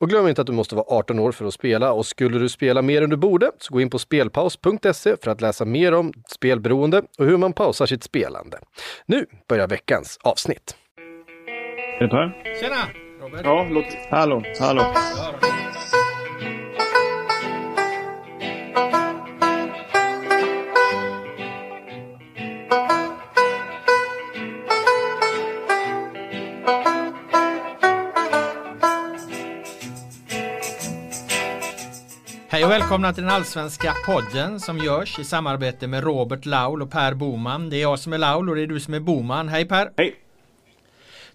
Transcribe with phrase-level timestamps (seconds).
[0.00, 2.48] Och glöm inte att du måste vara 18 år för att spela och skulle du
[2.48, 6.12] spela mer än du borde så gå in på spelpaus.se för att läsa mer om
[6.28, 8.58] spelberoende och hur man pausar sitt spelande.
[9.06, 10.76] Nu börjar veckans avsnitt.
[11.98, 12.54] Är det Per?
[12.60, 12.76] Tjena!
[13.20, 13.40] Robert.
[13.44, 13.84] Ja, låt...
[14.10, 14.82] Hallå, hallå.
[32.56, 36.90] Hej och välkomna till den allsvenska podden som görs i samarbete med Robert Laul och
[36.90, 37.70] Per Boman.
[37.70, 39.48] Det är jag som är Laul och det är du som är Boman.
[39.48, 39.90] Hej Per!
[39.96, 40.14] Hej!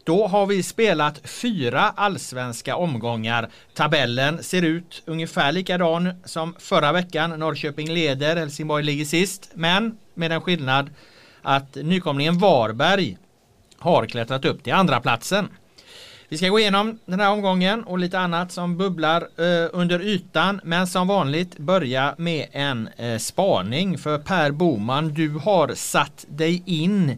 [0.04, 3.50] Då har vi spelat fyra allsvenska omgångar.
[3.74, 7.40] Tabellen ser ut ungefär likadan som förra veckan.
[7.40, 9.52] Norrköping leder, Helsingborg ligger sist.
[9.54, 10.90] Men med en skillnad
[11.42, 13.18] att nykomlingen Varberg
[13.78, 15.50] har klättrat upp till andra platsen.
[16.32, 20.62] Vi ska gå igenom den här omgången och lite annat som bubblar eh, under ytan.
[20.64, 23.98] Men som vanligt börja med en eh, spaning.
[23.98, 27.18] För Per Boman, du har satt dig in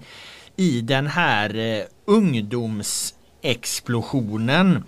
[0.56, 4.84] i den här eh, ungdomsexplosionen.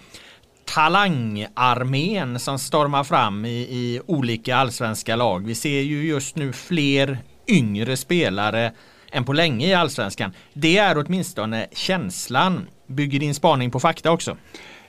[0.66, 5.46] Talangarmén som stormar fram i, i olika allsvenska lag.
[5.46, 8.72] Vi ser ju just nu fler yngre spelare
[9.12, 10.34] än på länge i allsvenskan.
[10.54, 12.68] Det är åtminstone känslan.
[12.88, 14.38] Bygger din spaning på fakta också?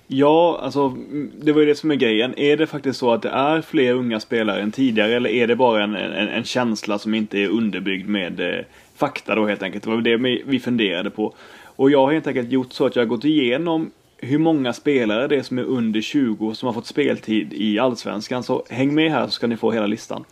[0.08, 0.96] Ja, alltså
[1.42, 2.38] det var ju det som är grejen.
[2.38, 5.56] Är det faktiskt så att det är fler unga spelare än tidigare eller är det
[5.56, 8.64] bara en, en, en känsla som inte är underbyggd med eh,
[8.96, 9.84] fakta då helt enkelt?
[9.84, 11.34] Det var det vi funderade på.
[11.64, 15.28] Och jag har helt enkelt gjort så att jag har gått igenom hur många spelare
[15.28, 18.42] det är som är under 20 som har fått speltid i Allsvenskan.
[18.42, 20.24] Så häng med här så ska ni få hela listan.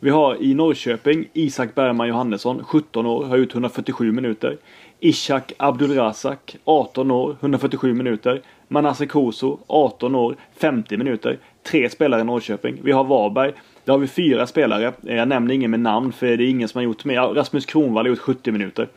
[0.00, 4.56] Vi har i Norrköping Isak Bergman Johannesson, 17 år, har gjort 147 minuter.
[5.04, 8.40] Ishak Abdulrazak, 18 år, 147 minuter.
[8.68, 11.38] Manasse Koso, 18 år, 50 minuter.
[11.62, 12.80] Tre spelare i Norrköping.
[12.82, 13.52] Vi har Varberg.
[13.84, 14.92] Där har vi fyra spelare.
[15.06, 17.20] Eh, jag nämner ingen med namn för det är ingen som har gjort mer.
[17.20, 18.88] Rasmus Kronwall har gjort 70 minuter.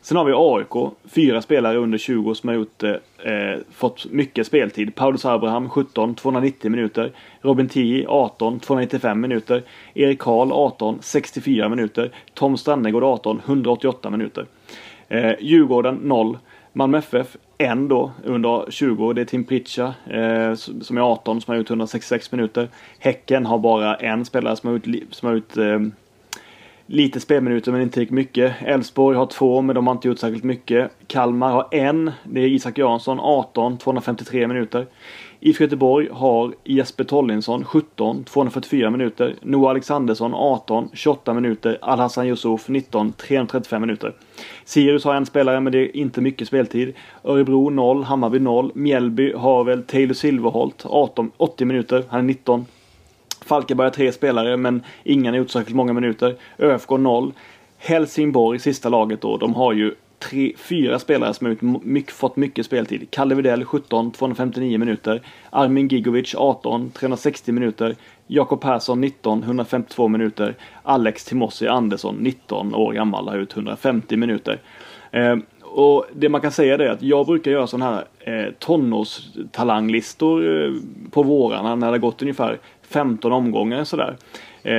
[0.00, 4.46] Sen har vi AIK, fyra spelare under 20 som har gjort, eh, eh, fått mycket
[4.46, 4.94] speltid.
[4.94, 7.12] Paulus Abraham 17, 290 minuter.
[7.40, 9.62] Robin Tii 18, 295 minuter.
[9.94, 12.10] Erik Karl 18, 64 minuter.
[12.34, 14.46] Tom Strannegård 18, 188 minuter.
[15.08, 16.38] Eh, Djurgården 0.
[16.72, 19.12] Malmö FF 1 då under 20.
[19.12, 22.68] Det är Tim Pritcha eh, som är 18 som har gjort 166 minuter.
[22.98, 25.80] Häcken har bara en spelare som har gjort, som har gjort eh,
[26.86, 28.54] lite spelminuter men inte riktigt mycket.
[28.62, 30.90] Elfsborg har två men de har inte gjort särskilt mycket.
[31.06, 32.10] Kalmar har en.
[32.24, 34.86] Det är Isak Jansson 18, 253 minuter.
[35.46, 39.34] IFK Göteborg har Jesper Tollinsson 17, 244 minuter.
[39.42, 41.78] Noah Alexandersson 18, 28 minuter.
[41.82, 44.12] Al-Hassan Yusuf 19, 335 minuter.
[44.64, 46.94] Sirius har en spelare men det är inte mycket speltid.
[47.24, 48.70] Örebro 0, Hammarby 0.
[48.74, 52.04] Mjällby har väl Taylor Silverholt 18, 80 minuter.
[52.08, 52.66] Han är 19.
[53.44, 56.36] Falkenberg har tre spelare men ingen har gjort särskilt många minuter.
[56.58, 57.32] ÖFK 0.
[57.78, 59.94] Helsingborg, sista laget då, de har ju
[60.30, 63.10] tre, fyra spelare som har mycket, fått mycket speltid.
[63.10, 65.22] Kalle Widell 17, 259 minuter.
[65.50, 67.96] Armin Gigovic 18, 360 minuter.
[68.26, 70.54] Jakob Persson 19, 152 minuter.
[70.82, 74.60] Alex Timossi Andersson 19 år gammal har ut 150 minuter.
[75.10, 78.04] Eh, och det man kan säga är att jag brukar göra sådana här
[78.46, 80.72] eh, tonårstalanglistor eh,
[81.10, 84.16] på vårarna när det har gått ungefär 15 omgångar sådär eh,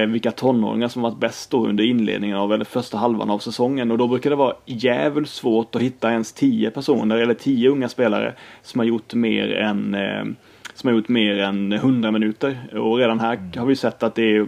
[0.07, 3.91] vilka tonåringar som varit bäst då under inledningen av, eller första halvan av säsongen.
[3.91, 7.89] Och då brukar det vara jävligt svårt att hitta ens 10 personer, eller 10 unga
[7.89, 10.25] spelare, som har gjort mer än eh,
[10.73, 12.57] som har gjort mer än 100 minuter.
[12.73, 14.47] Och redan här har vi sett att det är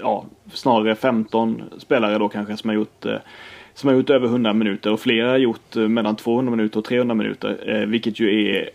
[0.00, 3.16] ja, snarare 15 spelare då kanske som har gjort eh,
[3.74, 6.84] som har gjort över 100 minuter och flera har gjort eh, mellan 200 minuter och
[6.84, 7.64] 300 minuter.
[7.66, 8.70] Eh, vilket ju är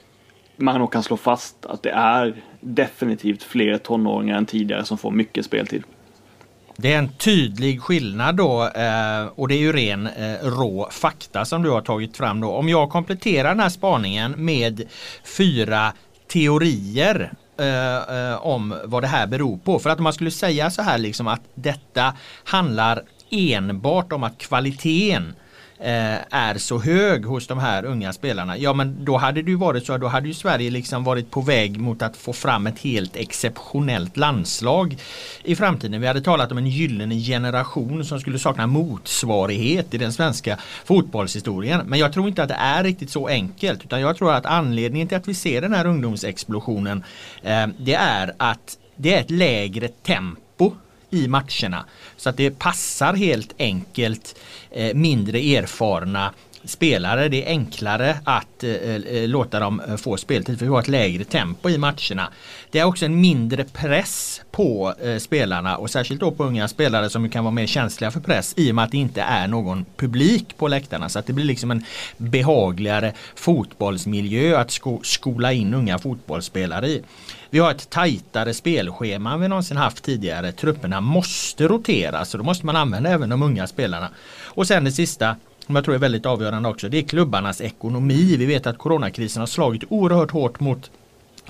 [0.55, 5.11] man nog kan slå fast att det är definitivt fler tonåringar än tidigare som får
[5.11, 5.83] mycket speltid.
[6.81, 11.45] Det är en tydlig skillnad då eh, och det är ju ren eh, rå fakta
[11.45, 12.51] som du har tagit fram då.
[12.51, 14.81] Om jag kompletterar den här spaningen med
[15.23, 15.93] fyra
[16.31, 19.79] teorier eh, eh om vad det här beror på.
[19.79, 24.37] För att om man skulle säga så här liksom att detta handlar enbart om att
[24.37, 25.35] kvaliteten
[25.81, 28.57] Eh, är så hög hos de här unga spelarna.
[28.57, 31.41] Ja men då hade det ju varit så, då hade ju Sverige liksom varit på
[31.41, 34.97] väg mot att få fram ett helt exceptionellt landslag
[35.43, 36.01] i framtiden.
[36.01, 41.81] Vi hade talat om en gyllene generation som skulle sakna motsvarighet i den svenska fotbollshistorien.
[41.85, 45.07] Men jag tror inte att det är riktigt så enkelt utan jag tror att anledningen
[45.07, 47.03] till att vi ser den här ungdomsexplosionen
[47.43, 50.48] eh, det är att det är ett lägre tempo
[51.09, 51.85] i matcherna.
[52.17, 54.35] Så att det passar helt enkelt
[54.71, 56.33] eh, mindre erfarna
[56.63, 57.29] spelare.
[57.29, 60.87] Det är enklare att eh, eh låta dem eh, få speltid för vi har ett
[60.87, 62.29] lägre tempo i matcherna.
[62.71, 67.09] Det är också en mindre press på eh, spelarna och särskilt då på unga spelare
[67.09, 69.85] som kan vara mer känsliga för press i och med att det inte är någon
[69.97, 71.09] publik på läktarna.
[71.09, 71.85] Så att det blir liksom en
[72.17, 77.03] behagligare fotbollsmiljö att sko skola in unga fotbollsspelare i.
[77.49, 80.51] Vi har ett tajtare spelschema än vi någonsin haft tidigare.
[80.51, 84.09] Trupperna måste rotera, så då måste man använda även de unga spelarna.
[84.45, 85.35] Och sen det sista
[85.65, 86.89] som jag tror är väldigt avgörande också.
[86.89, 88.35] Det är klubbarnas ekonomi.
[88.37, 90.91] Vi vet att coronakrisen har slagit oerhört hårt mot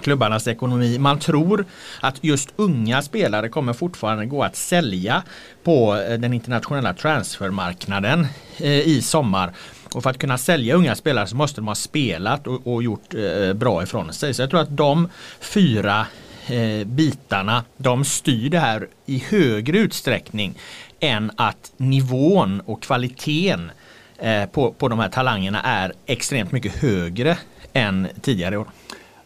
[0.02, 0.98] klubbarnas ekonomi.
[1.00, 1.66] Man tror
[2.02, 5.24] att just unga spelare kommer fortfarande gå att sälja
[5.64, 9.54] på eh, den internationella transfermarknaden eh, i sommar.
[9.94, 13.14] Och för att kunna sälja unga spelare så måste de ha spelat och, och gjort
[13.14, 14.34] eh, bra ifrån sig.
[14.34, 15.10] Så jag tror att de
[15.40, 16.06] fyra
[16.48, 20.54] eh, bitarna de styr det här i högre utsträckning
[21.00, 23.72] än att nivån och kvaliteten
[24.18, 27.38] eh, på, på de här talangerna är extremt mycket högre
[27.74, 28.68] än tidigare år.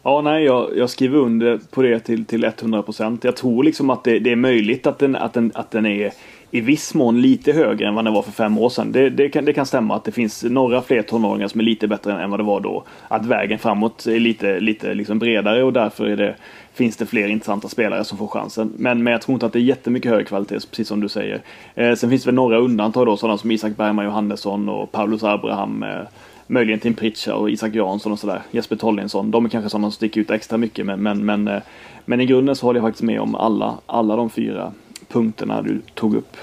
[0.02, 3.24] Ja, nej, jag, jag skriver under på det till, till 100 procent.
[3.24, 6.12] Jag tror liksom att det, det, är möjligt att den, att, den, att den är
[6.54, 8.92] i viss mån lite högre än vad den var för fem år sedan.
[8.92, 11.88] Det, det, kan, det kan stämma att det finns några fler tonåringar som är lite
[11.88, 12.84] bättre än vad det var då.
[13.08, 16.34] Att vägen framåt är lite, lite liksom bredare och därför är det,
[16.74, 18.72] finns det fler intressanta spelare som får chansen.
[18.76, 21.42] Men, men jag tror inte att det är jättemycket högre kvalitet, precis som du säger.
[21.74, 25.24] Eh, sen finns det väl några undantag då, sådana som Isak Bergman Johannesson och Paulus
[25.24, 25.82] Abraham.
[25.82, 26.02] Eh,
[26.46, 28.42] möjligen Tim Pritchard och Isak Jansson och sådär.
[28.50, 29.30] Jesper Tollinsson.
[29.30, 30.86] De är kanske sådana som sticker ut extra mycket.
[30.86, 31.62] Men, men, men, eh,
[32.04, 34.72] men i grunden så håller jag faktiskt med om alla, alla de fyra
[35.14, 36.36] punkterna du tog upp.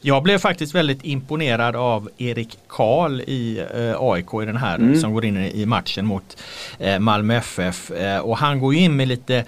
[0.00, 4.96] Jag blev faktiskt väldigt imponerad av Erik Karl i eh, AIK i den här mm.
[4.96, 6.42] som går in i matchen mot
[6.78, 7.90] eh, Malmö FF.
[7.90, 9.44] Eh, och han går in med lite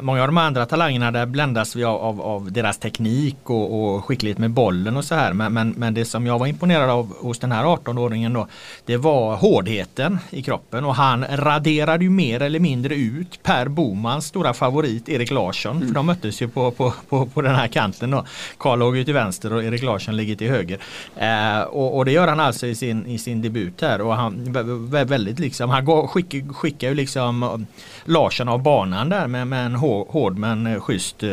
[0.00, 4.04] många av de andra talangerna där bländas vi av, av, av deras teknik och, och,
[4.04, 5.32] skicklighet med bollen och så här.
[5.32, 8.48] Men, men, men, det som jag var imponerad av hos den här 18-åringen då
[8.84, 14.26] det var hårdheten i kroppen och han raderade ju mer eller mindre ut Per Bomans
[14.26, 15.76] stora favorit Erik Larsson.
[15.76, 15.88] Mm.
[15.88, 18.24] För de möttes ju på, på, på, på den här kanten då.
[18.58, 20.78] Karl låg ju till vänster och Erik Larsson ligger till höger.
[21.16, 24.52] Eh, och, och, det gör han alltså i sin, i sin debut här och han
[24.90, 27.66] väldigt liksom, han går, skickar, skickar ju liksom
[28.04, 31.30] Larsson av banan där med, med en hård men eh, schysst eh,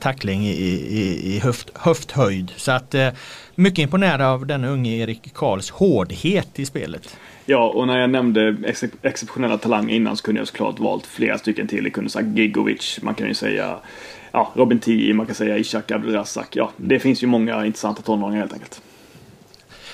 [0.00, 2.52] tackling i, i, i höft, höfthöjd.
[2.56, 3.08] Så att eh,
[3.54, 7.16] mycket imponerad av den unge Erik Karls hårdhet i spelet.
[7.46, 11.38] Ja, och när jag nämnde ex exceptionella talanger innan så kunde jag såklart valt flera
[11.38, 11.84] stycken till.
[11.84, 13.76] Jag kunde säga Gigovic, man kan ju säga
[14.32, 16.56] ja, Robin Tii, man kan säga Ishak Abdulrazak.
[16.56, 18.82] Ja, det finns ju många intressanta tonåringar helt enkelt.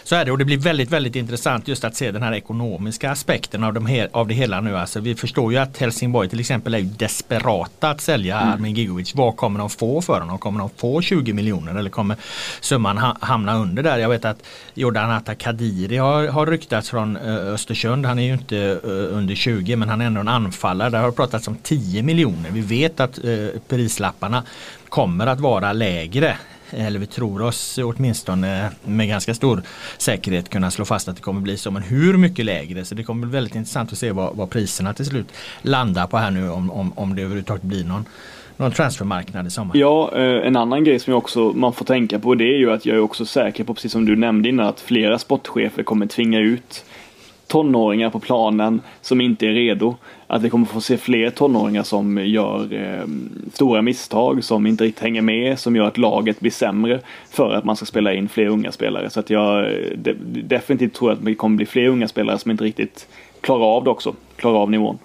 [0.04, 3.10] Så är det och det blir väldigt, väldigt intressant just att se den här ekonomiska
[3.10, 4.76] aspekten av, de av det hela nu.
[4.76, 8.54] Alltså, vi förstår ju att Helsingborg till exempel är desperata att sälja mm.
[8.54, 9.14] Armin Gigovic.
[9.14, 10.38] Vad kommer de få för honom?
[10.38, 12.16] Kommer de få 20 miljoner eller kommer
[12.60, 13.98] summan ha, hamna under där?
[13.98, 14.42] Jag vet att
[14.74, 18.06] Jordan Atta Kadiri har, har ryktats från uh, Östersund.
[18.06, 20.90] Han är ju inte uh, under 20 men han är ändå en anfallare.
[20.90, 22.50] Där har det pratats om 10 miljoner.
[22.50, 24.42] Vi vet att uh, prislapparna
[24.88, 26.36] kommer att vara lägre
[26.76, 29.62] eller vi tror oss åtminstone med ganska stor
[29.98, 31.70] säkerhet kunna slå fast att det kommer bli så.
[31.70, 32.84] Men hur mycket lägre?
[32.84, 35.26] Så det kommer bli väldigt intressant att se vad, vad priserna till slut
[35.62, 38.04] landar på här nu om, om, om det överhuvudtaget blir någon
[38.56, 39.76] någon transfermarknad i sommar.
[39.76, 42.72] Ja, eh, en annan grej som jag också, man får tänka på det är ju
[42.72, 46.06] att jag är också säker på, precis som du nämnde innan, att flera sportchefer kommer
[46.06, 46.84] tvinga ut
[47.52, 49.96] tonåringar på planen som inte är redo.
[50.26, 53.06] Att vi kommer få se fler tonåringar som gör eh,
[53.52, 57.64] stora misstag, som inte riktigt hänger med, som gör att laget blir sämre för att
[57.64, 59.10] man ska spela in fler unga spelare.
[59.10, 62.50] Så att jag eh, de, definitivt tror att det kommer bli fler unga spelare som
[62.50, 63.08] inte riktigt
[63.40, 64.98] klarar av det också, klarar av nivån.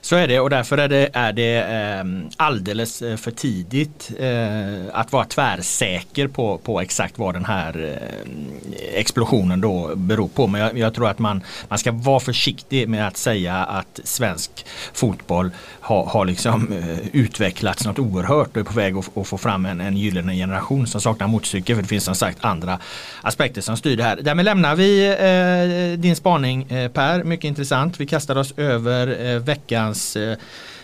[0.00, 4.82] Så är det och därför är det, är det ehm, alldeles eh, för tidigt eh,
[4.92, 10.46] att vara tvärsäker på, på exakt vad den här eh, explosionen då beror på.
[10.46, 14.66] Men jag, jag, tror att man, man ska vara försiktig med att säga att svensk
[14.92, 16.74] fotboll har, har liksom
[17.12, 20.86] utvecklats något oerhört och är på väg att, att få fram en, en gyllene generation
[20.86, 21.74] som saknar motstycke.
[21.74, 22.78] För det finns som sagt andra
[23.22, 24.18] aspekter som styr det här.
[24.22, 28.00] Därmed lämnar vi din spaning Per, mycket intressant.
[28.00, 30.36] Vi kastar oss över veckan veckans eh,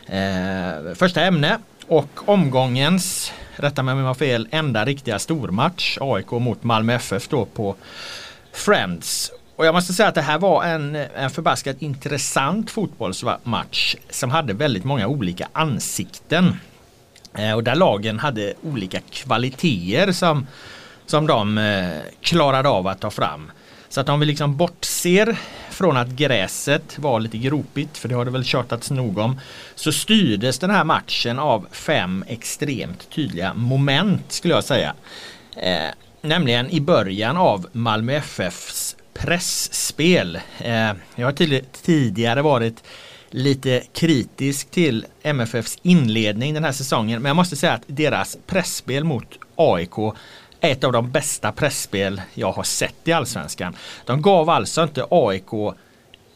[0.06, 1.58] eh, första ämne
[1.88, 5.98] och omgångens, rätta mig om jag har fel, enda riktiga stormatch.
[6.00, 7.76] AIK mot Malmö FF då på
[8.52, 9.32] Friends.
[9.56, 14.52] Och jag måste säga att det här var en, en förbaskat intressant fotbollsmatch som hade
[14.52, 16.56] väldigt många olika ansikten.
[17.38, 20.46] Eh, och där lagen hade olika kvaliteter som,
[21.06, 23.50] som de eh, klarade av att ta fram.
[23.88, 25.36] Så att om vi liksom bortser
[25.76, 29.40] från att gräset var lite gropigt, för det har det väl tjatats nog om,
[29.74, 34.94] så styrdes den här matchen av fem extremt tydliga moment skulle jag säga.
[35.56, 35.88] Eh,
[36.22, 40.36] nämligen i början av Malmö FFs pressspel.
[40.58, 42.84] Eh, jag har tidigare varit
[43.30, 49.04] lite kritisk till MFFs inledning den här säsongen men jag måste säga att deras pressspel
[49.04, 50.14] mot AIK
[50.70, 53.76] ett av de bästa pressspel jag har sett i Allsvenskan.
[54.04, 55.74] De gav alltså inte AIK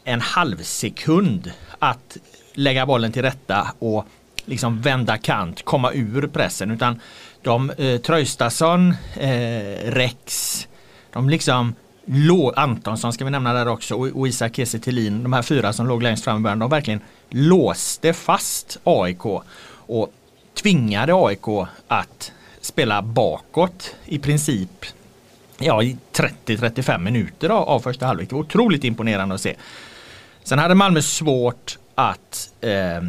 [0.03, 2.17] en halv sekund att
[2.53, 4.05] lägga bollen till rätta och
[4.45, 6.99] liksom vända kant, komma ur pressen utan
[7.41, 10.67] de eh, Traustason, eh, Rex,
[11.13, 11.75] de liksom
[12.55, 14.77] Antonsson ska vi nämna där också och, och Isak Kiese
[15.23, 19.25] de här fyra som låg längst fram i början, de verkligen låste fast AIK
[19.87, 20.13] och
[20.61, 22.31] tvingade AIK att
[22.61, 24.85] spela bakåt i princip
[25.59, 25.97] ja, i
[26.45, 28.29] 30-35 minuter av, av första halvlek.
[28.29, 29.55] Det var otroligt imponerande att se.
[30.43, 33.01] Sen hade Malmö svårt att eh,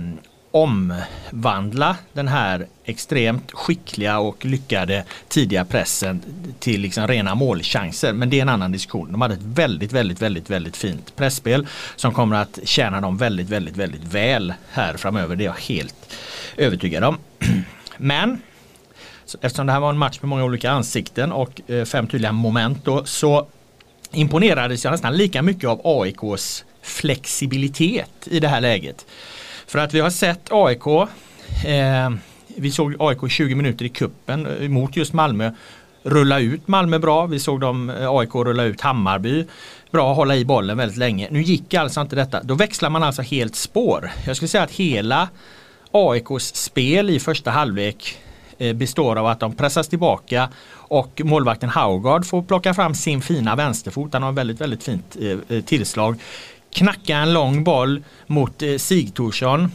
[0.51, 6.23] omvandla den här extremt skickliga och lyckade tidiga pressen
[6.59, 8.13] till liksom rena målchanser.
[8.13, 9.13] Men det är en annan diskussion.
[9.13, 11.67] De hade ett väldigt, väldigt, väldigt, väldigt fint pressspel
[11.97, 15.37] som kommer att tjäna dem väldigt, väldigt, väldigt väl här framöver.
[15.37, 16.15] Det är jag helt
[16.57, 17.19] övertygad om.
[17.97, 18.43] Men
[19.41, 22.85] eftersom det här var en match med många olika ansikten och eh, fem tydliga moment
[22.85, 23.47] då, så
[24.13, 29.07] imponerades jag nästan lika mycket av AIKs flexibilitet i det här läget.
[29.67, 30.87] För att vi har sett AIK,
[31.67, 32.11] eh,
[32.57, 35.51] vi såg AIK 20 minuter i kuppen eh, mot just Malmö
[36.03, 37.27] rulla ut Malmö bra.
[37.27, 39.47] Vi såg dem eh, AIK rulla ut Hammarby.
[39.91, 41.29] Bra hålla i bollen väldigt länge.
[41.31, 42.43] Nu gick alltså inte detta.
[42.43, 44.11] Då växlar man alltså helt spår.
[44.27, 45.29] Jag skulle säga att hela
[45.91, 48.19] AIKs spel i första halvlek
[48.59, 53.57] Eh, består av att de pressas tillbaka och målvakten Haugard får plocka fram sin fina
[53.57, 54.13] vänsterfot.
[54.13, 56.21] Han har väldigt, väldigt fint eh, eh, tillslag.
[56.75, 59.71] Knacka en lång boll mot Sigthorsson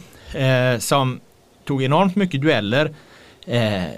[0.79, 1.19] som
[1.65, 2.93] tog enormt mycket dueller.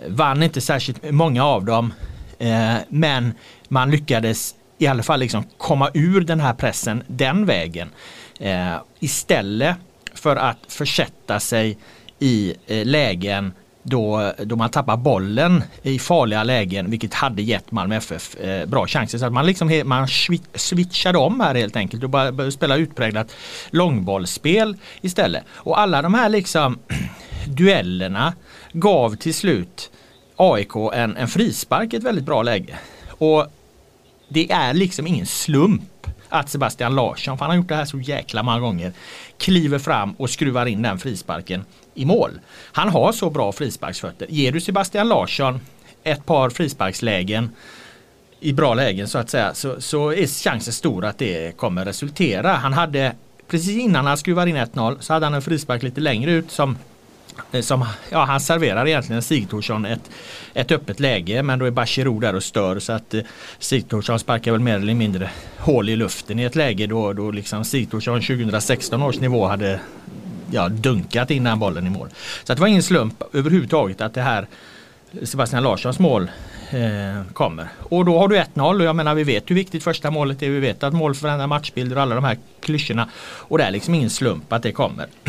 [0.07, 1.93] vann inte särskilt många av dem.
[2.89, 3.33] men
[3.67, 7.89] man lyckades i alla fall liksom komma ur den här pressen den vägen.
[8.99, 9.77] istället
[10.13, 11.77] för att försätta sig
[12.19, 13.53] i lägen
[13.89, 18.87] då, då man tappar bollen i farliga lägen vilket hade gett Malmö FF eh, bra
[18.87, 19.17] chanser.
[19.17, 20.07] Så att man, liksom, man
[20.55, 23.35] switchade om här helt enkelt och började spela utpräglat
[23.69, 25.43] långbollsspel istället.
[25.51, 26.79] Och alla de här liksom
[27.47, 28.33] duellerna
[28.71, 29.91] gav till slut
[30.35, 32.79] AIK en, en frispark i ett väldigt bra läge.
[33.07, 33.47] Och
[34.29, 37.99] det är liksom ingen slump att Sebastian Larsson, för han har gjort det här så
[37.99, 38.93] jäkla många gånger,
[39.37, 41.65] kliver fram och skruvar in den frisparken
[41.99, 42.39] i mål.
[42.71, 44.27] Han har så bra frisparksfötter.
[44.29, 45.59] Ger du Sebastian Larsson
[46.03, 47.49] ett par frisparkslägen
[48.39, 52.51] i bra lägen så att säga så, så är chansen stor att det kommer resultera.
[52.51, 53.15] Han hade
[53.47, 56.77] precis innan han skruvar in 1-0 så hade han en frispark lite längre ut som
[57.51, 60.11] eh, som, ja, han serverar egentligen Sigthorsson ett,
[60.53, 63.21] ett öppet läge men då är Bachirou där och stör så att eh,
[63.59, 67.65] Sigthorsson sparkar väl mer eller mindre hål i luften i ett läge då, då liksom
[67.65, 69.79] Sigthorsson 2016 års nivå hade
[70.51, 72.09] ja, dunkat in den bollen i mål.
[72.43, 74.47] Så det var ingen slump överhuvudtaget att det här
[75.23, 76.31] Sebastian Larssons mål
[76.69, 77.67] eh, kommer.
[77.79, 80.49] Och då har du 1-0 och jag menar vi vet hur viktigt första målet är.
[80.49, 83.09] Vi vet att mål förändrar matchbilder och alla de här klyschorna.
[83.21, 85.07] Och det är liksom ingen slump att det kommer.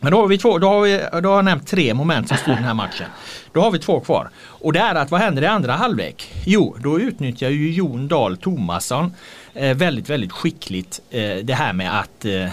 [0.00, 2.36] Men då har vi två, då har, vi, då har jag nämnt tre moment som
[2.36, 3.06] styr den här matchen.
[3.52, 4.30] Då har vi två kvar.
[4.36, 6.32] Och det är att vad händer i andra halvlek?
[6.46, 9.14] Jo, då utnyttjar ju Jon Dahl Tomasson
[9.54, 12.48] eh, väldigt, väldigt skickligt eh, det här med att, eh,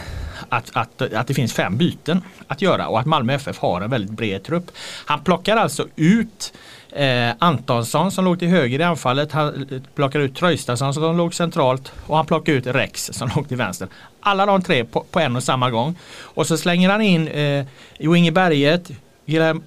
[0.49, 3.89] att, att, att det finns fem byten att göra och att Malmö FF har en
[3.89, 4.71] väldigt bred trupp.
[5.05, 6.53] Han plockar alltså ut
[6.91, 9.31] Eh, Antonsson som låg till höger i anfallet.
[9.31, 13.47] Han eh, plockar ut Traustason som låg centralt och han plockar ut Rex som låg
[13.47, 13.87] till vänster.
[14.19, 15.95] Alla de tre på, på en och samma gång.
[16.21, 17.65] Och så slänger han in eh,
[17.99, 18.91] Jo Inge Berget,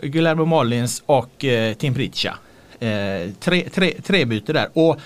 [0.02, 2.34] Guillermo Mollins och eh, Tim Pritcha.
[2.80, 4.68] Eh, tre, tre, tre byte där.
[4.72, 5.00] Och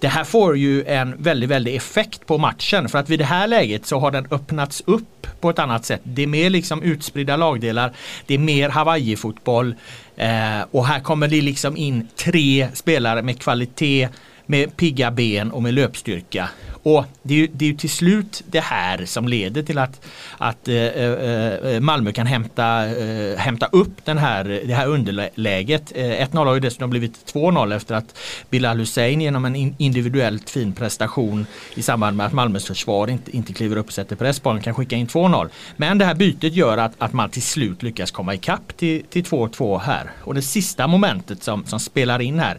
[0.00, 3.46] det här får ju en väldigt, väldigt effekt på matchen för att vid det här
[3.46, 6.00] läget så har den öppnats upp på ett annat sätt.
[6.04, 7.92] Det är mer liksom utspridda lagdelar.
[8.26, 9.74] Det är mer Hawaii-fotboll
[10.16, 14.08] eh, och här kommer det liksom in tre spelare med kvalitet,
[14.46, 16.48] med pigga ben och med löpstyrka.
[16.82, 20.06] Och det är, ju, det är ju till slut det här som leder till att,
[20.38, 25.92] att eh, eh, eh Malmö kan hämta, eh, hämta upp den här, det här underläget.
[25.94, 28.18] Eh, 1-0 har ju dessutom blivit 2-0 efter att
[28.50, 33.52] Bilal Hussein genom en individuellt fin prestation i samband med att Malmös försvar inte, inte
[33.52, 35.48] kliver upp och sätter press på kan skicka in 2-0.
[35.76, 39.24] Men det här bytet gör att, att man till slut lyckas komma ikapp till, till
[39.24, 40.10] 2-2 här.
[40.24, 42.58] Och det sista momentet som, som spelar in här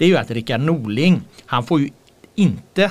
[0.00, 1.90] det är ju att Rickard Norling, han får ju
[2.34, 2.90] inte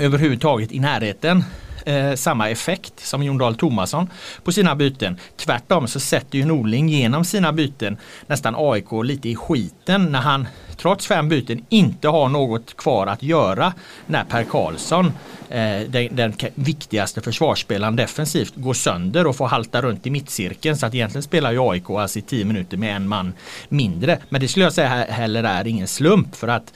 [0.00, 1.44] överhuvudtaget i närheten
[1.86, 4.10] eh, samma effekt som Jon Dahl Tomasson
[4.44, 5.18] på sina byten.
[5.36, 10.48] Tvärtom så sätter ju Norling genom sina byten nästan AIK lite i skiten när han
[10.76, 13.72] trots fem byten inte har något kvar att göra
[14.06, 15.06] när Per Karlsson,
[15.48, 20.76] eh, den, den, viktigaste försvarsspelaren defensivt, går sönder och får halta runt i mittcirkeln.
[20.76, 23.32] Så att egentligen spelar ju AIK alltså i tio minuter med en man
[23.68, 24.18] mindre.
[24.28, 26.72] Men det skulle jag säga heller är ingen slump för att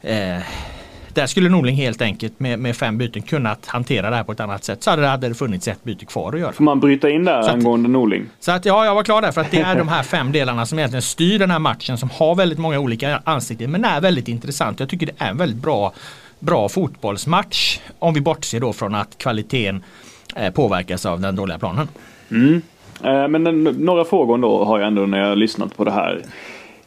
[0.00, 0.38] eh,
[1.18, 4.40] där skulle Norling helt enkelt med, med fem byten kunnat hantera det här på ett
[4.40, 4.82] annat sätt.
[4.82, 6.52] Så hade det, hade det funnits ett byte kvar att göra.
[6.52, 8.26] Får man bryta in där så angående Norling?
[8.40, 10.66] Så att ja, jag var klar där för att det är de här fem delarna
[10.66, 14.28] som egentligen styr den här matchen som har väldigt många olika ansikten men är väldigt
[14.28, 14.80] intressant.
[14.80, 15.92] Jag tycker det är en väldigt bra,
[16.38, 19.82] bra fotbollsmatch om vi bortser då från att kvaliteten
[20.36, 21.88] eh, påverkas av den dåliga planen.
[22.30, 22.62] Mm.
[23.04, 25.98] Eh, men några frågor då har jag ändå när jag har lyssnat på det den
[25.98, 26.22] här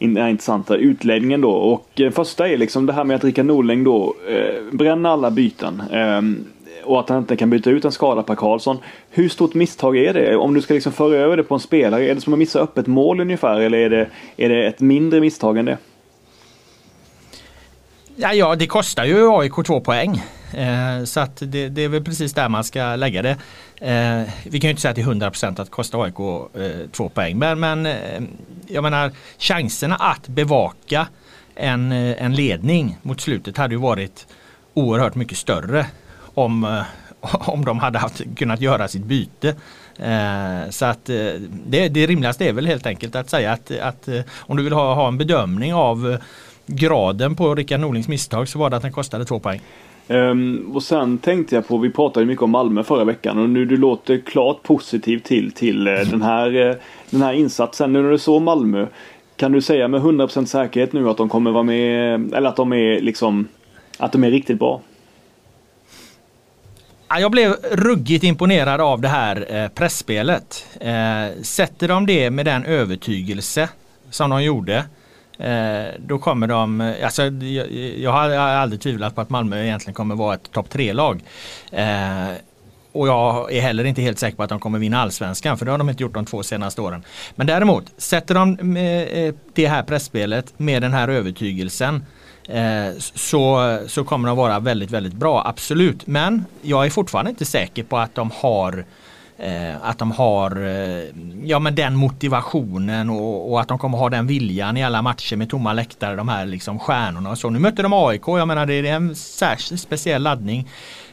[0.02, 1.52] intressanta utläggningen då.
[1.52, 5.32] Och eh, första är liksom det här med att Rickard Norling då eh, bränner alla
[5.32, 5.82] byten.
[5.92, 6.22] Eh,
[6.84, 8.78] och att han inte kan byta ut en skada Per Karlsson.
[9.10, 10.36] Hur stort misstag är det?
[10.36, 12.60] Om du ska liksom föra över det på en spelare, är det som att missa
[12.60, 13.60] öppet mål ungefär?
[13.60, 15.78] Eller är det, är det ett mindre misstag än det?
[18.16, 20.24] Ja, ja det kostar ju AIK två poäng.
[20.54, 23.38] Eh, så att det, det, är väl precis där man ska lägga det.
[23.82, 27.38] Eh, vi kan ju inte säga till 100% att det kostar AIK eh, två poäng.
[27.38, 28.22] Men, men eh,
[28.68, 31.08] jag menar chanserna att bevaka
[31.56, 34.28] en, eh, en ledning mot slutet hade ju varit
[34.74, 35.86] oerhört mycket större
[36.34, 36.84] om, eh,
[37.50, 39.56] om de hade haft, kunnat göra sitt byte.
[40.00, 41.34] Eh, så att eh,
[41.66, 44.94] det, det rimligaste är väl helt enkelt att säga att, att om du vill ha,
[44.94, 46.18] ha en bedömning av
[46.72, 49.62] graden på Rickard Norlings misstag så var det att den kostade två poäng.
[50.08, 53.66] Um, och sen tänkte jag på, vi pratade mycket om Malmö förra veckan och nu
[53.66, 56.76] du låter klart positiv till, till uh, den, här, uh,
[57.10, 57.94] den här insatsen.
[57.94, 58.88] Nu när du såg Malmö,
[59.36, 62.74] kan du säga med 100% säkerhet nu att de kommer vara med, eller att de
[62.74, 63.48] är liksom,
[63.98, 64.82] att de är riktigt bra?
[67.20, 70.66] Jag blev ruggigt imponerad av det här eh, pressspelet.
[71.42, 73.70] Sätter de det med den övertygelse
[74.10, 75.01] som de gjorde Eh,
[75.42, 79.94] Eh, då kommer de, eh, alltså jag, jag, har aldrig tvivlat på att Malmö egentligen
[79.94, 81.24] kommer vara ett topp tre-lag.
[81.72, 82.30] Eh,
[82.92, 85.72] och jag är heller inte helt säker på att de kommer vinna allsvenskan för det
[85.72, 87.04] har de inte gjort de två senaste åren.
[87.36, 92.06] Men däremot, sätter de eh, det här pressspelet med den här övertygelsen
[93.00, 96.08] så, så kommer de vara väldigt, väldigt bra, absolut.
[96.08, 98.86] Men jag är fortfarande inte säker på att de har
[99.44, 101.04] Eh, att de har eh,
[101.44, 105.36] ja, men den motivationen och, och, att de kommer ha den viljan i alla matcher
[105.36, 107.50] med tomma läktare, de här liksom stjärnorna och så.
[107.50, 110.70] Nu mötte de AIK, jag menar det är en särskilt speciell laddning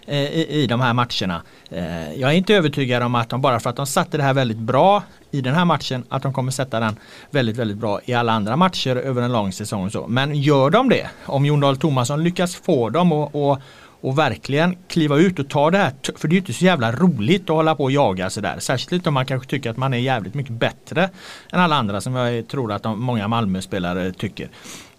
[0.06, 1.42] eh, i, i de här matcherna.
[1.70, 4.34] Eh, jag är inte övertygad om att de bara för att de satte det här
[4.34, 6.96] väldigt bra i den här matchen att de kommer sätta den
[7.30, 9.84] väldigt, väldigt bra i alla andra matcher över en lång säsong.
[9.84, 10.06] Och så.
[10.08, 13.58] Men gör de det, om Jon Dahl Tomasson lyckas få dem och, och
[14.00, 15.92] och verkligen kliva ut och ta det här.
[16.16, 18.56] För det är ju inte så jävla roligt att hålla på och jaga sådär.
[18.58, 21.10] Särskilt inte om man kanske tycker att man är jävligt mycket bättre
[21.52, 24.48] än alla andra som jag tror att de, många Malmö-spelare tycker.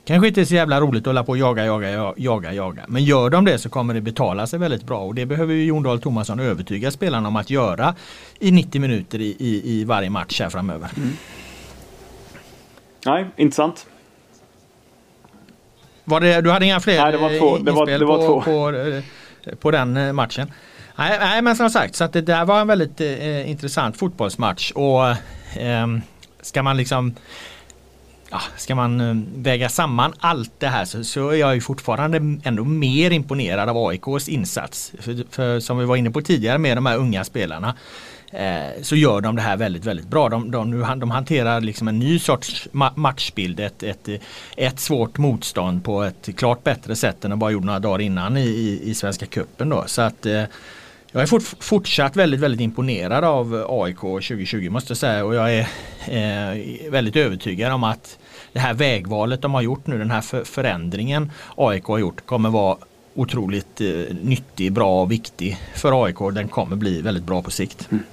[0.06, 2.82] Kanske inte är så jävla roligt att hålla på och jaga, jaga, jaga, jaga.
[2.88, 5.64] Men gör de det så kommer det betala sig väldigt bra och det behöver ju
[5.64, 7.96] Jon Dahl Tomasson övertyga spelarna om att göra
[8.40, 10.90] i 90 minuter i, i, i varje match här framöver.
[10.98, 11.10] Mm.
[13.06, 13.88] Nej, intressant.
[16.10, 17.58] Var det, du hade inga fler Nej, det var två.
[17.58, 18.42] Det var, det var på, två.
[18.42, 20.52] På, eh, på, den eh, matchen?
[20.96, 24.72] Nej, nej, men som sagt, så att det där var en väldigt eh, intressant fotbollsmatch.
[24.72, 25.10] Och
[25.60, 25.88] eh,
[26.42, 27.16] ska man liksom
[28.30, 32.18] ja, ska man eh, väga samman allt det här så, så är jag ju fortfarande
[32.44, 34.94] ändå mer imponerad av AIKs insats.
[35.00, 37.76] För, för som vi var inne på tidigare med de här unga spelarna
[38.32, 40.30] eh, så gör de det här väldigt, väldigt bra.
[40.30, 44.10] De, de, de hanterar liksom en ny sorts ma matchbild, ett, ett,
[44.58, 48.38] ett svårt motstånd på ett klart bättre sätt än de bara gjorde några dagar innan
[48.38, 49.70] i, i, i Svenska Cupen.
[49.70, 49.84] Då.
[49.88, 50.44] Så att eh,
[51.12, 55.54] jag är fort, fortsatt väldigt, väldigt imponerad av AIK 2020 måste jag säga och jag
[55.54, 55.68] är
[56.08, 58.20] eh, väldigt övertygad om att
[58.54, 62.50] det här vägvalet de har gjort nu, den här för, förändringen AIK har gjort kommer
[62.50, 62.78] vara
[63.16, 66.18] otroligt eh, nyttig, bra och viktig för AIK.
[66.34, 67.88] Den kommer bli väldigt bra på sikt.
[67.92, 68.04] Mm.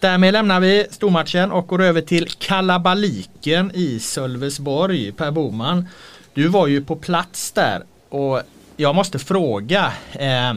[0.00, 5.12] Därmed lämnar vi stormatchen och går över till kalabaliken i Sölvesborg.
[5.12, 5.88] Per Boman,
[6.34, 8.42] du var ju på plats där och
[8.76, 10.54] jag måste fråga eh,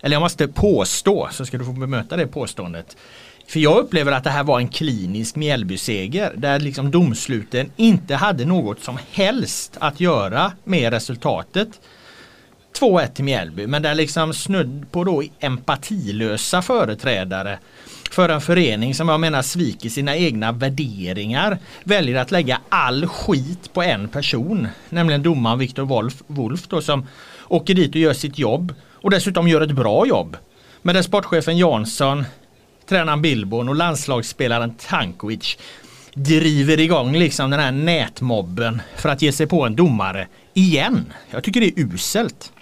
[0.00, 2.96] eller jag måste påstå, så ska du få bemöta det påståendet.
[3.48, 8.44] För jag upplever att det här var en klinisk Mjällby-seger där liksom domsluten inte hade
[8.44, 11.68] något som helst att göra med resultatet.
[12.80, 17.58] 2-1 till Mjällby men där liksom snudd på då empatilösa företrädare
[18.10, 23.72] för en förening som jag menar sviker sina egna värderingar väljer att lägga all skit
[23.72, 24.68] på en person.
[24.88, 27.06] Nämligen domaren Viktor Wolf, Wolf då, som
[27.48, 30.36] åker dit och gör sitt jobb och dessutom gör ett bra jobb.
[30.82, 32.24] Men där sportchefen Jansson,
[32.88, 35.58] tränaren Bilbon och landslagsspelaren Tankovic
[36.14, 41.12] driver igång liksom den här nätmobben för att ge sig på en domare igen.
[41.30, 42.52] Jag tycker det är uselt.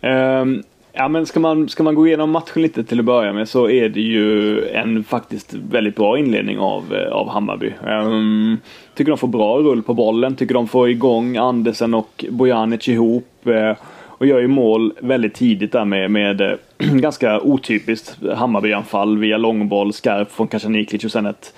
[0.00, 0.62] Um,
[0.96, 3.70] ja men ska man, ska man gå igenom matchen lite till att börja med så
[3.70, 7.72] är det ju en faktiskt väldigt bra inledning av, eh, av Hammarby.
[7.86, 8.58] Um,
[8.94, 13.28] tycker de får bra rull på bollen, tycker de får igång Andersen och Bojanic ihop.
[13.46, 13.72] Uh,
[14.18, 19.92] och gör ju mål väldigt tidigt där med, med eh, ganska otypiskt Hammarby-anfall via långboll,
[19.92, 21.54] skarp från Kacaniklic och sen ett,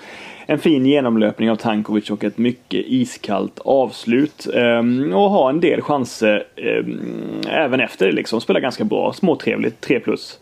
[0.49, 4.47] en fin genomlöpning av Tankovic och ett mycket iskallt avslut.
[4.53, 8.41] Um, och har en del chanser um, även efter det liksom.
[8.41, 10.39] Spelar ganska bra, småtrevligt, 3 plus.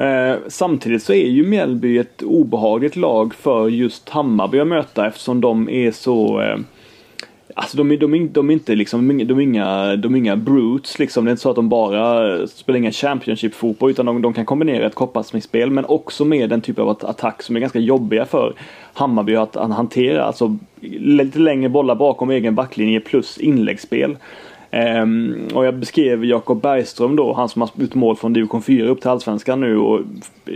[0.00, 5.40] Uh, samtidigt så är ju Mjällby ett obehagligt lag för just Hammarby att möta eftersom
[5.40, 6.56] de är så uh,
[7.54, 11.24] Alltså de, de, de är inte liksom, de är inga, de är inga brutes liksom.
[11.24, 14.86] Det är inte så att de bara spelar ingen Championship-fotboll utan de, de kan kombinera
[14.86, 18.54] ett kopparsmingsspel men också med den typ av attack som är ganska jobbiga för
[18.92, 20.24] Hammarby att, att hantera.
[20.24, 20.56] Alltså
[20.98, 24.16] lite längre bollar bakom egen backlinje plus inläggsspel.
[24.72, 28.88] Um, och jag beskrev Jakob Bergström då, han som har gjort mål från division 4
[28.88, 30.00] upp till allsvenskan nu och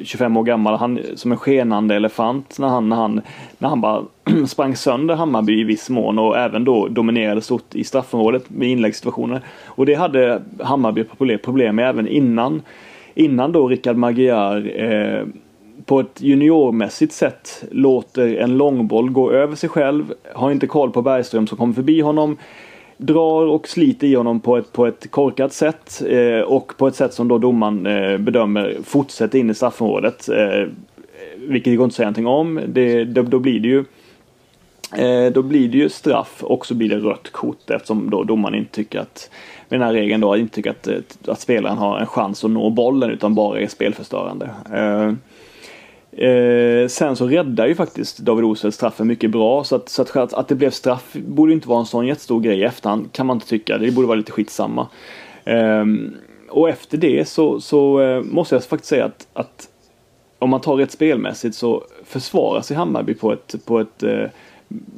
[0.04, 0.78] 25 år gammal.
[0.78, 3.20] Han som en skenande elefant när han, när han,
[3.58, 4.02] när han bara
[4.46, 9.40] sprang sönder Hammarby i viss mån och även då dominerade stort i straffområdet med inläggssituationer.
[9.66, 11.04] Och det hade Hammarby
[11.38, 12.62] problem med även innan,
[13.14, 15.26] innan då Rickard Magyar eh,
[15.84, 21.02] på ett juniormässigt sätt låter en långboll gå över sig själv, har inte koll på
[21.02, 22.36] Bergström som kommer förbi honom
[22.96, 26.94] drar och sliter i honom på ett, på ett korkat sätt eh, och på ett
[26.94, 30.28] sätt som då domaren eh, bedömer fortsätter in i straffområdet.
[30.28, 30.68] Eh,
[31.36, 32.60] vilket det går inte att säga någonting om.
[32.66, 33.84] Det, då, då, blir det ju
[34.96, 38.54] eh, då blir det ju straff och så blir det rött kort eftersom då domaren
[38.54, 39.30] inte tycker att
[39.68, 42.50] med den här regeln då inte tycker att, eh, att spelaren har en chans att
[42.50, 44.50] nå bollen utan bara är spelförstörande.
[44.72, 45.12] Eh,
[46.16, 50.34] Eh, sen så räddar ju faktiskt David Oseld straffen mycket bra så att, så att,
[50.34, 53.36] att det blev straff borde inte vara en sån jättestor grej i efterhand kan man
[53.36, 53.78] inte tycka.
[53.78, 54.88] Det borde vara lite skitsamma.
[55.44, 55.84] Eh,
[56.48, 59.68] och efter det så, så eh, måste jag faktiskt säga att, att
[60.38, 64.26] om man tar rätt spelmässigt så försvarar sig Hammarby på ett, på ett eh,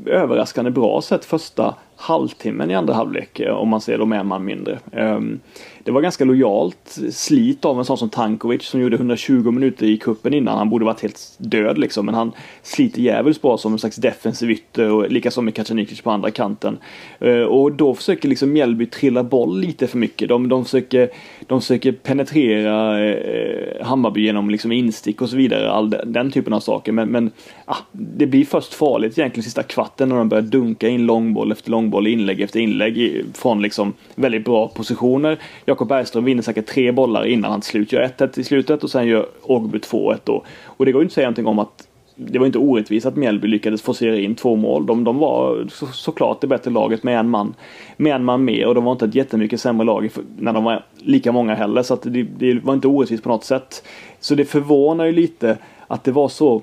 [0.06, 4.44] överraskande bra sätt första halvtimmen i andra halvlek eh, om man ser dem en man
[4.44, 4.78] mindre.
[4.92, 5.40] Ehm,
[5.86, 9.96] det var ganska lojalt slit av en sån som Tankovic som gjorde 120 minuter i
[9.96, 10.58] kuppen innan.
[10.58, 12.06] Han borde varit helt död liksom.
[12.06, 16.10] Men han sliter djävulskt bra som en slags defensiv ytter och likaså med Kacaniklic på
[16.10, 16.78] andra kanten.
[17.18, 20.28] Eh, och då försöker liksom Mjällby trilla boll lite för mycket.
[20.28, 21.08] De, de, försöker,
[21.46, 25.70] de försöker penetrera eh, Hammarby genom liksom instick och så vidare.
[25.70, 26.92] All den, den typen av saker.
[26.92, 27.30] Men, men
[27.64, 31.70] ah, det blir först farligt egentligen sista kvarten när de börjar dunka in långboll efter
[31.70, 35.38] långboll, inlägg efter inlägg från liksom väldigt bra positioner.
[35.76, 38.90] Jakob Bergström vinner säkert tre bollar innan han till slut gör 1-1 i slutet och
[38.90, 40.44] sen gör Ågby 2-1 då.
[40.64, 43.16] Och det går ju inte att säga någonting om att det var inte orättvist att
[43.16, 44.86] Mjällby lyckades forcera in två mål.
[44.86, 47.54] De, de var så, såklart det bättre laget med en man,
[47.96, 50.84] med en man mer och de var inte ett jättemycket sämre lag när de var
[50.96, 51.82] lika många heller.
[51.82, 53.82] Så att det, det var inte orättvist på något sätt.
[54.20, 56.62] Så det förvånar ju lite att det var så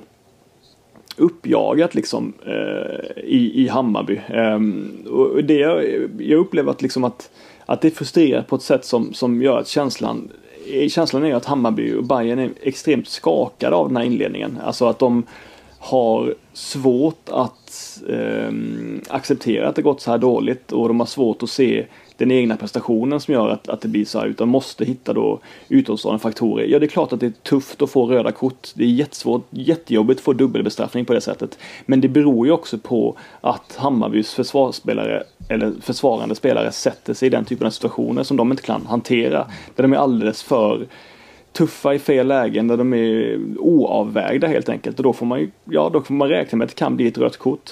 [1.17, 4.19] uppjagat liksom eh, i, i Hammarby.
[4.27, 4.59] Eh,
[5.13, 5.83] och det jag,
[6.19, 7.29] jag upplever att liksom att
[7.65, 10.31] att det frustrerar på ett sätt som, som gör att känslan
[10.73, 14.59] eh, Känslan är att Hammarby och Bayern är extremt skakade av den här inledningen.
[14.63, 15.23] Alltså att de
[15.79, 18.51] har svårt att eh,
[19.07, 21.85] acceptera att det gått så här dåligt och de har svårt att se
[22.17, 25.39] den egna prestationen som gör att, att det blir så här utan måste hitta då
[25.69, 26.65] utomstående faktorer.
[26.65, 28.69] Ja, det är klart att det är tufft att få röda kort.
[28.75, 31.57] Det är jättesvårt, jättejobbigt att få dubbelbestraffning på det sättet.
[31.85, 37.29] Men det beror ju också på att Hammarbys försvarsspelare eller försvarande spelare sätter sig i
[37.29, 39.47] den typen av situationer som de inte kan hantera.
[39.75, 40.87] Där de är alldeles för
[41.53, 44.99] tuffa i fel lägen där de är oavvägda helt enkelt.
[44.99, 47.07] Och då får man ju, ja då får man räkna med att det kan bli
[47.07, 47.71] ett rött kort.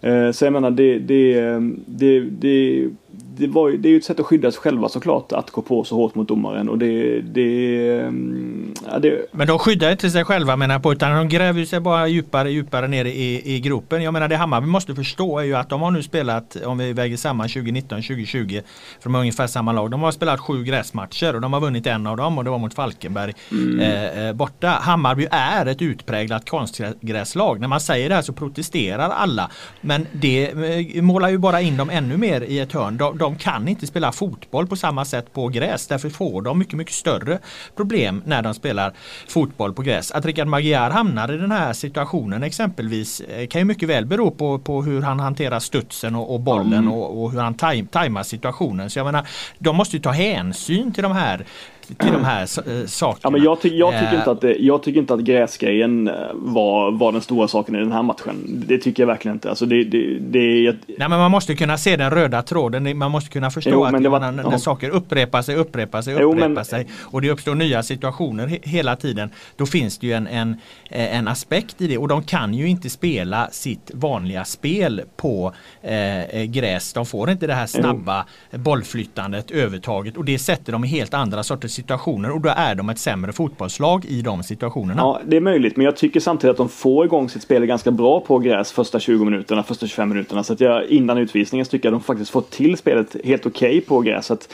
[0.00, 2.88] Eh, så jag menar det, det, eh, det, det,
[3.36, 5.84] det, var, det är ju ett sätt att skydda sig själva såklart att gå på
[5.84, 7.20] så hårt mot domaren och det...
[7.20, 9.26] det, mm, ja, det...
[9.32, 12.88] Men de skyddar inte sig själva menar på utan de gräver sig bara djupare djupare
[12.88, 14.02] ner i, i gropen.
[14.02, 16.92] Jag menar det Hammarby måste förstå är ju att de har nu spelat, om vi
[16.92, 18.62] väger samman 2019-2020,
[19.00, 19.90] för de har ungefär samma lag.
[19.90, 22.58] De har spelat sju gräsmatcher och de har vunnit en av dem och det var
[22.58, 23.80] mot Falkenberg mm.
[23.80, 24.68] eh, eh borta.
[24.68, 27.60] Hammarby är ett utpräglat konstgräslag.
[27.60, 29.50] När man säger det här så protesterar alla.
[29.80, 32.96] Men det eh, målar ju bara in dem ännu mer i ett hörn.
[32.96, 35.86] De, de kan inte spela fotboll på samma sätt på gräs.
[35.86, 37.38] Därför får de mycket, mycket större
[37.76, 38.92] problem när de spelar
[39.28, 40.10] fotboll på gräs.
[40.10, 44.30] Att Richard Magyar hamnar i den här situationen exempelvis eh, kan ju mycket väl bero
[44.30, 46.92] på, på hur han hanterar studsen och, och bollen mm.
[46.92, 48.90] och, och, hur han taj, tajmar situationen.
[48.90, 49.26] Så jag menar,
[49.58, 51.46] de måste ju ta hänsyn till de här
[51.86, 53.20] till de här äh, sakerna.
[53.22, 56.14] Ja, men jag, ty jag, tycker inte att det, jag tycker inte att gräsgrejen eh,
[56.32, 58.62] var, var den stora saken i den här matchen.
[58.66, 59.48] Det tycker jag verkligen inte.
[59.48, 60.76] Alltså det, det, det, jag...
[60.86, 62.98] Nej men man måste kunna se den röda tråden.
[62.98, 66.48] Man måste kunna förstå jo, att var, när, när saker upprepar sig, upprepar sig, upprepar
[66.48, 66.64] jo, men...
[66.64, 69.30] sig och det uppstår nya situationer he hela tiden.
[69.56, 70.56] Då finns det ju en, en,
[70.90, 76.42] en aspekt i det och de kan ju inte spela sitt vanliga spel på eh,
[76.42, 76.92] gräs.
[76.92, 78.58] De får inte det här snabba jo.
[78.58, 82.88] bollflyttandet, övertaget och det sätter dem i helt andra sorters situationer och då är de
[82.88, 85.00] ett sämre fotbollslag i de situationerna.
[85.02, 87.90] Ja, det är möjligt, men jag tycker samtidigt att de får igång sitt spel ganska
[87.90, 90.42] bra på gräs första 20 minuterna, första 25 minuterna.
[90.42, 93.68] Så att jag innan utvisningen tycker jag att de faktiskt får till spelet helt okej
[93.68, 94.26] okay på gräs.
[94.26, 94.48] Så att,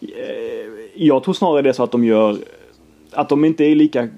[0.00, 0.08] eh,
[0.94, 2.38] jag tror snarare det är så att de gör
[3.12, 4.08] att de inte är lika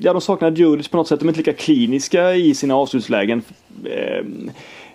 [0.00, 1.20] Ja, de saknar Djurdjic på något sätt.
[1.20, 3.42] De är inte lika kliniska i sina avslutslägen.
[3.84, 4.24] Eh,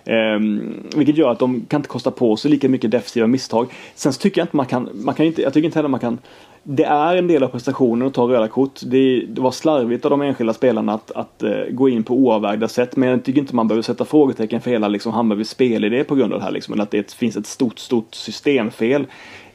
[0.04, 3.66] Um, vilket gör att de kan inte kosta på sig lika mycket defensiva misstag.
[3.94, 6.00] Sen så tycker jag inte man kan, man kan inte, jag tycker inte heller man
[6.00, 6.18] kan
[6.62, 8.80] det är en del av prestationen att ta röda kort.
[8.82, 12.68] Det, det var slarvigt av de enskilda spelarna att, att uh, gå in på oavvägda
[12.68, 12.96] sätt.
[12.96, 16.32] Men jag tycker inte man behöver sätta frågetecken för hela liksom, Hammarbys spelidé på grund
[16.32, 16.52] av det här.
[16.52, 19.06] Liksom, eller att det finns ett stort, stort systemfel.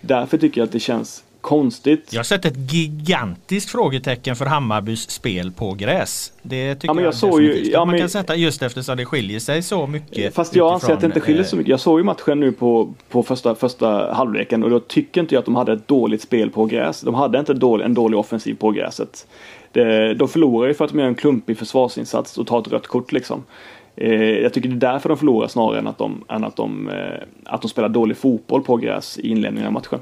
[0.01, 2.13] Därför tycker jag att det känns konstigt.
[2.13, 6.33] Jag har sett ett gigantiskt frågetecken för Hammarbys spel på gräs.
[6.41, 8.97] Det tycker ja, men jag, jag såg ju, ja, man men, kan sätta just eftersom
[8.97, 10.35] det skiljer sig så mycket.
[10.35, 11.69] Fast jag anser att det inte skiljer så mycket.
[11.69, 15.39] Jag såg ju matchen nu på, på första, första halvleken och då tycker inte jag
[15.39, 17.01] att de hade ett dåligt spel på gräs.
[17.01, 19.27] De hade inte dålig, en dålig offensiv på gräset.
[19.71, 22.87] Det, de förlorar ju för att de gör en klumpig försvarsinsats och tar ett rött
[22.87, 23.43] kort liksom.
[23.95, 26.89] Eh, jag tycker det är därför de förlorar snarare än att de, än att de,
[26.89, 29.99] eh, att de spelar dålig fotboll på gräs i inledningen av matchen.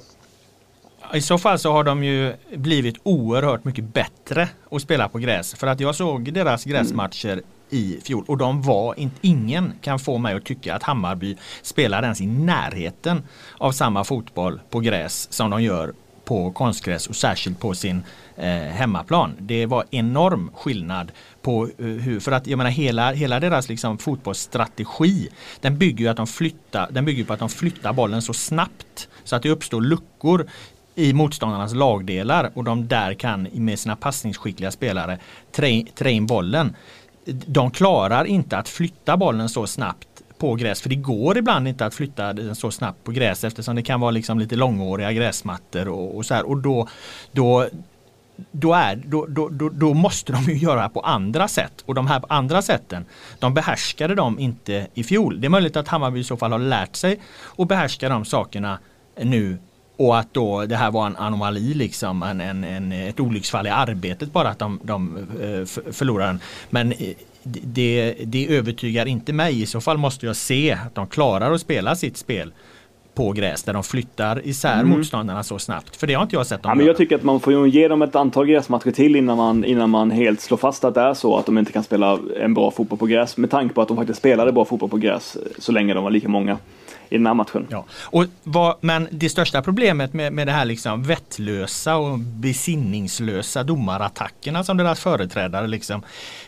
[1.13, 5.53] I så fall så har de ju blivit oerhört mycket bättre att spela på gräs.
[5.53, 10.17] För att jag såg deras gräsmatcher i fjol och de var inte, ingen kan få
[10.17, 13.23] mig att tycka att Hammarby spelar ens i närheten
[13.57, 15.93] av samma fotboll på gräs som de gör
[16.25, 18.03] på konstgräs och särskilt på sin
[18.35, 19.33] eh, hemmaplan.
[19.39, 23.97] Det var enorm skillnad på eh, hur, för att jag menar hela, hela deras liksom
[23.97, 25.29] fotbollsstrategi
[25.61, 29.09] den bygger ju att de flyttar, den bygger på att de flyttar bollen så snabbt
[29.23, 30.47] så att det uppstår luckor
[30.95, 35.19] i motståndarnas lagdelar och de där kan med sina passningsskickliga spelare
[35.95, 36.75] trä in bollen.
[37.25, 41.85] De klarar inte att flytta bollen så snabbt på gräs för det går ibland inte
[41.85, 45.87] att flytta den så snabbt på gräs eftersom det kan vara liksom lite långåriga gräsmattor
[45.87, 46.87] och, och så här och då,
[47.31, 47.67] då
[48.51, 51.83] då, är, då, då, då, då, måste de ju göra på andra sätt.
[51.85, 53.05] Och de här andra sätten,
[53.39, 55.41] de behärskade de inte i fjol.
[55.41, 57.19] Det är möjligt att Hammarby i så fall har lärt sig
[57.57, 58.79] att behärska de sakerna
[59.21, 59.57] nu
[59.97, 63.69] och att då det här var en anomali liksom, en, en, en ett olycksfall i
[63.69, 66.39] arbetet bara att de, de eh, förlorade den.
[66.69, 69.61] Men eh, det, det övertygar inte mig.
[69.61, 72.53] I så fall måste jag se att de klarar att spela sitt spel
[73.15, 74.89] på gräs där de flyttar isär mm.
[74.89, 75.95] motståndarna så snabbt.
[75.95, 77.87] För det har inte jag sett dem ja, men Jag tycker att man får ge
[77.87, 81.13] dem ett antal gräsmatcher till innan man, innan man helt slår fast att det är
[81.13, 83.37] så att de inte kan spela en bra fotboll på gräs.
[83.37, 86.11] Med tanke på att de faktiskt spelade bra fotboll på gräs så länge de var
[86.11, 86.57] lika många
[87.13, 87.67] i den här matchen.
[87.69, 87.85] Ja.
[88.01, 94.63] Och vad, men det största problemet med, med det här liksom vettlösa och besinningslösa domarattackerna
[94.63, 96.01] som deras företrädare liksom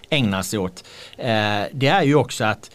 [0.09, 0.83] ägnar sig åt.
[1.17, 2.71] Eh, det är ju också att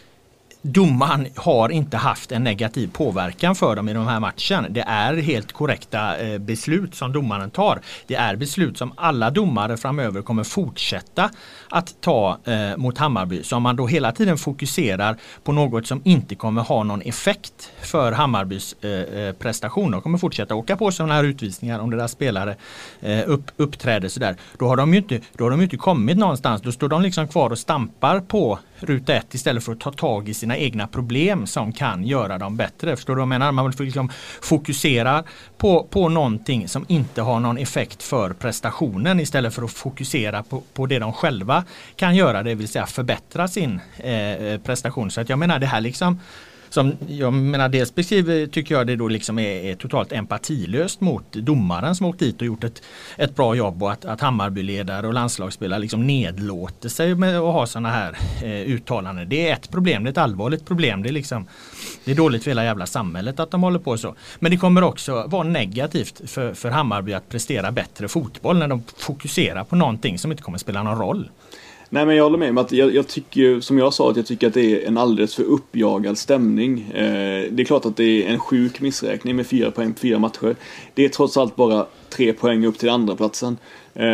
[0.63, 4.67] domaren har inte haft en negativ påverkan för dem i de här matchen.
[4.71, 7.81] Det är helt korrekta eh, beslut som domaren tar.
[8.07, 11.31] Det är beslut som alla domare framöver kommer fortsätta
[11.69, 13.43] att ta eh, mot Hammarby.
[13.43, 17.73] Så om man då hela tiden fokuserar på något som inte kommer ha någon effekt
[17.83, 19.91] för Hammarbys eh, prestation.
[19.91, 22.57] De kommer fortsätta åka på sådana här utvisningar om deras spelare
[23.27, 24.37] upp, uppträder sådär.
[24.59, 26.63] Då har de ju inte, då har de inte kommit någonstans.
[26.63, 30.29] Då står de liksom kvar och stampar på ruta ett istället för att ta tag
[30.29, 32.97] i sina egna problem som kan göra dem bättre.
[32.97, 33.53] Förstår du vad jag menar?
[33.53, 34.11] Man vill liksom
[34.43, 35.25] fokusera
[35.59, 40.63] på, på någonting som inte har någon effekt för prestationen istället för att fokusera på,
[40.75, 41.65] på det de själva
[41.97, 45.11] kan göra, det vill säga förbättra sin eh, eh prestation.
[45.11, 46.21] Så att jag menar det här liksom
[46.71, 51.33] som jag menar dels beskriver tycker jag det då liksom är, är, totalt empatilöst mot
[51.33, 52.83] domaren som åkt dit och gjort ett,
[53.17, 57.67] ett bra jobb och att, att Hammarbyledare och landslagsspelare liksom nedlåter sig med att ha
[57.67, 59.29] sådana här eh, uttalanden.
[59.29, 61.03] Det är ett problem, det är ett allvarligt problem.
[61.03, 61.47] Det är, liksom,
[62.05, 64.15] det är dåligt för hela jävla samhället att de håller på så.
[64.39, 68.83] Men det kommer också vara negativt för, för Hammarby att prestera bättre fotboll när de
[68.97, 71.31] fokuserar på någonting som inte kommer spela någon roll.
[71.93, 74.27] Nej men jag håller med om att jag, jag, tycker som jag sa att jag
[74.27, 76.91] tycker att det är en alldeles för uppjagad stämning.
[76.95, 80.19] Eh, det är klart att det är en sjuk missräkning med fyra poäng på fyra
[80.19, 80.57] matcher.
[80.95, 83.59] Det är trots allt bara tre poäng upp till andra platsen.
[83.95, 84.07] Eh,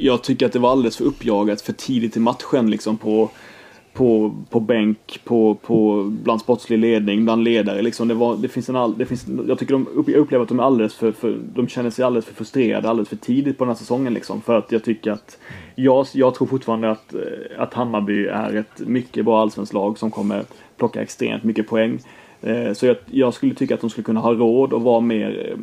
[0.00, 3.30] jag tycker att det var alldeles för uppjagat för tidigt i matchen liksom på
[3.94, 7.82] på, på bänk, på, på, bland sportslig ledning, bland ledare.
[7.82, 8.08] Liksom.
[8.08, 10.60] Det var, det finns en all, det finns, jag tycker de jag upplever att de
[10.60, 13.68] är alldeles för, för, de känner sig alldeles för frustrerade alldeles för tidigt på den
[13.68, 14.14] här säsongen.
[14.14, 14.40] Liksom.
[14.40, 15.38] För att jag tycker att,
[15.74, 17.14] jag, jag tror fortfarande att,
[17.58, 20.44] att Hammarby är ett mycket bra allsvenskt lag som kommer
[20.76, 22.00] plocka extremt mycket poäng.
[22.42, 25.48] Eh, så jag, jag, skulle tycka att de skulle kunna ha råd att vara mer
[25.48, 25.58] eh,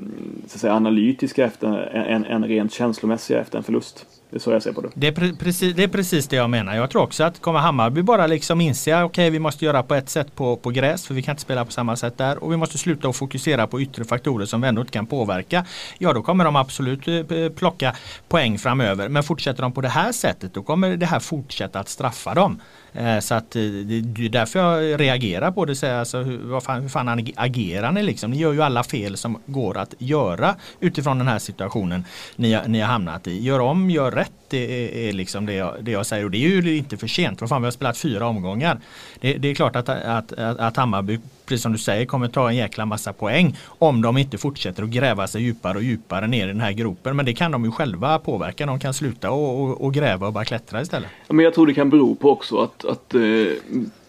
[0.48, 4.06] så att säga, analytiska efter, än, än rent känslomässiga efter en förlust.
[4.32, 4.90] Det är så jag ser på det.
[4.94, 6.76] Det är, pre precis, det är precis det jag menar.
[6.76, 9.96] Jag tror också att kommer Hammarby bara liksom inse okej okay, vi måste göra på
[9.96, 12.52] ett sätt på, på gräs för vi kan inte spela på samma sätt där och
[12.52, 15.66] vi måste sluta att fokusera på yttre faktorer som vi ändå inte kan påverka.
[15.98, 17.96] Ja då kommer de absolut eh, plocka
[18.28, 19.10] poäng framöver.
[19.10, 22.62] Men fortsätter de på det här sättet då kommer det här fortsätta att straffa dem.
[22.94, 25.76] Eh, så att eh, det är därför jag reagerar på det.
[25.76, 28.32] Så alltså, hur, vad fan, hur fan agerar ni liksom?
[28.32, 32.80] Ni gör ju alla fel som går att göra utifrån den här situationen ni, ni
[32.80, 33.44] har hamnat i.
[33.44, 34.32] Gör om, gör rätt.
[34.52, 37.08] Det är, är liksom det jag, det jag säger och det är ju inte för
[37.08, 37.42] sent.
[37.42, 38.80] Vad fan, vi har spelat fyra omgångar.
[39.20, 41.20] Det, det är klart att, att, att, att Hammarby
[41.52, 44.90] precis som du säger, kommer ta en jäkla massa poäng om de inte fortsätter att
[44.90, 47.16] gräva sig djupare och djupare ner i den här gropen.
[47.16, 48.66] Men det kan de ju själva påverka.
[48.66, 51.10] De kan sluta och, och, och gräva och bara klättra istället.
[51.28, 53.22] Men jag tror det kan bero på också att, att eh,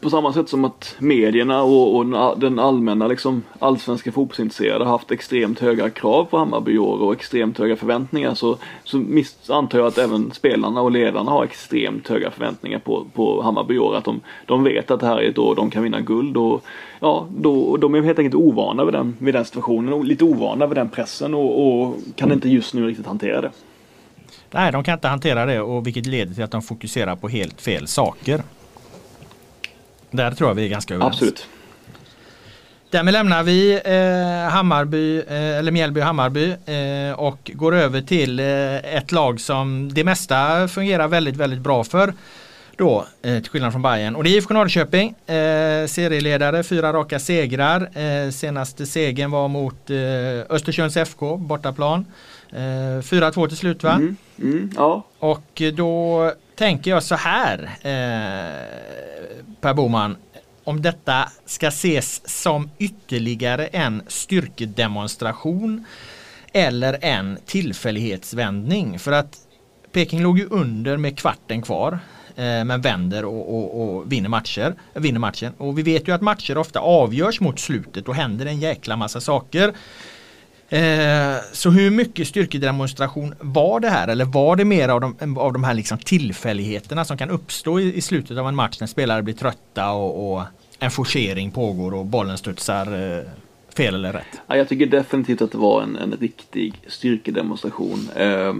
[0.03, 2.07] på samma sätt som att medierna och, och
[2.39, 7.13] den allmänna liksom, allsvenska fotbollsintresserade har haft extremt höga krav på Hammarby i år och
[7.13, 9.05] extremt höga förväntningar så, så
[9.49, 13.79] antar jag att även spelarna och ledarna har extremt höga förväntningar på, på Hammarby i
[13.79, 13.97] år.
[13.97, 16.65] Att de, de vet att det här är ett år de kan vinna guld och
[17.01, 20.67] ja, då, de är helt enkelt ovana vid den, vid den situationen och lite ovana
[20.67, 23.51] vid den pressen och, och kan inte just nu riktigt hantera det.
[24.51, 27.61] Nej, de kan inte hantera det och vilket leder till att de fokuserar på helt
[27.61, 28.43] fel saker.
[30.13, 31.15] Där tror jag vi är ganska överens.
[31.15, 31.47] Absolut.
[32.91, 38.41] Därmed lämnar vi eh, Hammarby, eh, eller Mjällby och Hammarby eh, och går över till
[38.41, 42.15] eh, ett lag som det mesta fungerar väldigt, väldigt bra för.
[42.77, 44.17] Då, eh, till skillnad från Bayern.
[44.17, 45.09] Och det är IFK Norrköping.
[45.09, 48.31] Eh, serieledare, fyra raka segrar.
[48.31, 49.91] Senaste segern var mot
[50.51, 52.05] Östersunds FK, bortaplan.
[52.51, 53.93] Eh, 4-2 till slut va?
[53.93, 55.03] Mm, mm, ja.
[55.19, 57.71] Och då tänker jag så här
[59.63, 60.17] Per Boman.
[60.65, 65.85] Om detta ska ses som ytterligare en styrkedemonstration
[66.53, 68.99] eller en tillfällighetsvändning.
[68.99, 69.39] För att
[69.93, 71.99] Peking låg ju under med kvarten kvar.
[72.37, 75.53] Eh, men vänder och, och, och, vinner, matcher, vinner matchen.
[75.59, 79.21] Och vi vet ju att matcher ofta avgörs mot slutet och händer en jäkla massa
[79.21, 79.73] saker.
[80.73, 84.09] Eh, så hur mycket styrkedemonstration var det här?
[84.09, 87.97] Eller var det mer av de, av de här liksom tillfälligheterna som kan uppstå i,
[87.97, 90.43] i slutet av en match när spelare blir trötta och, och
[90.79, 93.25] en forcering pågår och bollen studsar eh,
[93.77, 94.41] fel eller rätt?
[94.47, 98.09] Ja, jag tycker definitivt att det var en, en riktig styrkedemonstration.
[98.17, 98.55] Eh,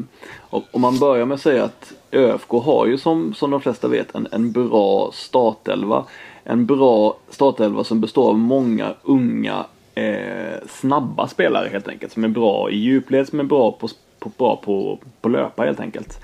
[0.51, 4.15] om man börjar med att säga att ÖFK har ju som, som de flesta vet
[4.15, 6.05] en, en bra startelva.
[6.45, 12.13] En bra startelva som består av många unga eh, snabba spelare helt enkelt.
[12.13, 15.81] Som är bra i djupled, som är bra på, på, bra på, på löpa helt
[15.81, 16.21] enkelt.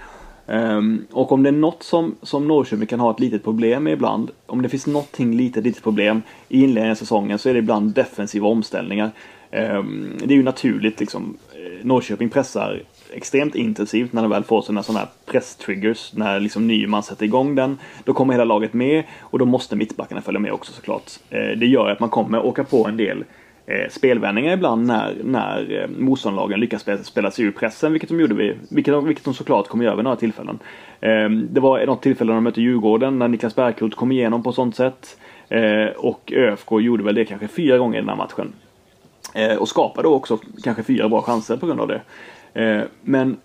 [0.50, 3.92] Um, och om det är något som, som Norrköping kan ha ett litet problem med
[3.92, 7.59] ibland, om det finns någonting litet, litet problem i inledningen av säsongen så är det
[7.59, 9.11] ibland defensiva omställningar.
[9.52, 11.37] Um, det är ju naturligt liksom.
[11.52, 16.12] Eh, Norrköping pressar extremt intensivt när de väl får sina sådana här presstriggers.
[16.12, 17.78] När liksom Nyman sätter igång den.
[18.04, 21.11] Då kommer hela laget med och då måste mittbackarna följa med också såklart.
[21.35, 23.24] Uh, det gör att man kommer åka på en del
[23.68, 28.20] eh, spelvändningar ibland när, när eh, motståndarlagen lyckas spela, spela sig ur pressen, vilket de
[28.20, 30.59] gjorde vid, vilket, vilket de såklart kommer göra vid några tillfällen.
[31.00, 34.52] Eh, det var något tillfälle när de mötte Djurgården när Niklas Bärkroth kom igenom på
[34.52, 35.18] sånt sätt.
[35.48, 38.52] Eh, och ÖFK gjorde väl det kanske fyra gånger i den här matchen.
[39.35, 42.00] Eh, och skapade också kanske fyra bra chanser på grund av det.
[42.54, 43.37] Eh, men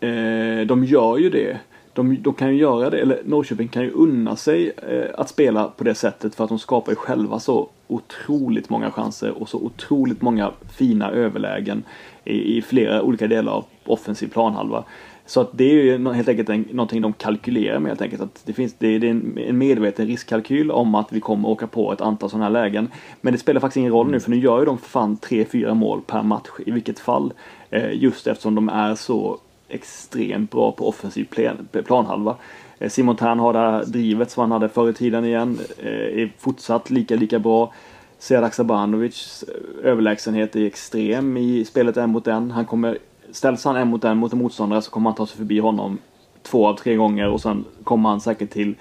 [0.00, 1.58] eh, de gör ju det.
[1.98, 5.68] De, de, kan ju göra det, eller Norrköping kan ju unna sig eh, att spela
[5.68, 9.58] på det sättet för att de skapar ju själva så otroligt många chanser och så
[9.58, 11.82] otroligt många fina överlägen
[12.24, 14.84] i, i flera olika delar av offensiv planhalva.
[15.26, 18.22] Så att det är ju helt enkelt en, någonting de kalkylerar med helt enkelt.
[18.22, 21.66] Att det, finns, det, det är en, en, medveten riskkalkyl om att vi kommer åka
[21.66, 22.88] på ett antal sådana här lägen.
[23.20, 25.74] Men det spelar faktiskt ingen roll nu för nu gör ju de för fan 3-4
[25.74, 27.32] mål per match i vilket fall.
[27.70, 29.38] Eh, just eftersom de är så
[29.68, 32.36] extremt bra på offensiv plan, planhalva.
[32.78, 35.58] Eh, Simon Tern har det här drivet som han hade förr i tiden igen.
[35.78, 37.72] Eh, är fortsatt lika, lika bra.
[38.18, 42.50] Sead Sabanovic eh, överlägsenhet är extrem i spelet en mot en.
[42.50, 42.98] Han kommer
[43.30, 45.98] ställs han en mot en mot en motståndare så kommer han ta sig förbi honom
[46.42, 48.74] två av tre gånger och sen kommer han säkert till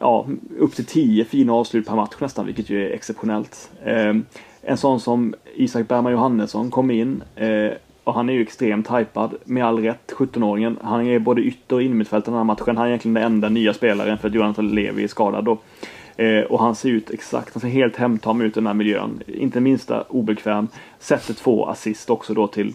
[0.00, 0.26] ja,
[0.58, 3.70] upp till tio fina avslut per match nästan, vilket ju är exceptionellt.
[3.84, 4.14] Eh,
[4.62, 7.72] en sån som Isak Bergman Johannesson kom in eh,
[8.06, 10.76] och han är ju extremt hypad, med all rätt, 17-åringen.
[10.82, 12.76] Han är både ytter och innermittfältare den här matchen.
[12.76, 15.58] Han är egentligen den enda nya spelaren för att Jonathan Levi är skadad då.
[16.16, 19.22] Eh, och han ser ut exakt, han ser helt hemtam ut i den här miljön.
[19.26, 20.68] Inte minsta obekväm.
[20.98, 22.72] Sätter två assist också då till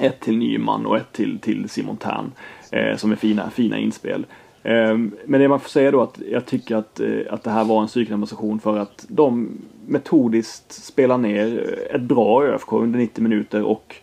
[0.00, 2.32] ett till Nyman och ett till, till Simon Tern.
[2.70, 4.26] Eh, som är fina, fina inspel.
[4.62, 4.96] Eh,
[5.26, 7.82] men det man får säga då att jag tycker att, eh, att det här var
[7.82, 9.48] en psykdemonstration för att de
[9.86, 13.96] metodiskt spelar ner ett bra ÖFK under 90 minuter och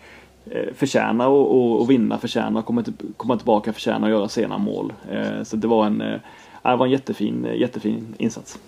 [0.52, 4.94] Eh, förtjäna att vinna, förtjäna att komma, till, komma tillbaka, förtjäna att göra sena mål.
[5.12, 6.20] Eh, så det var en, eh,
[6.64, 8.60] det var en jättefin, jättefin insats.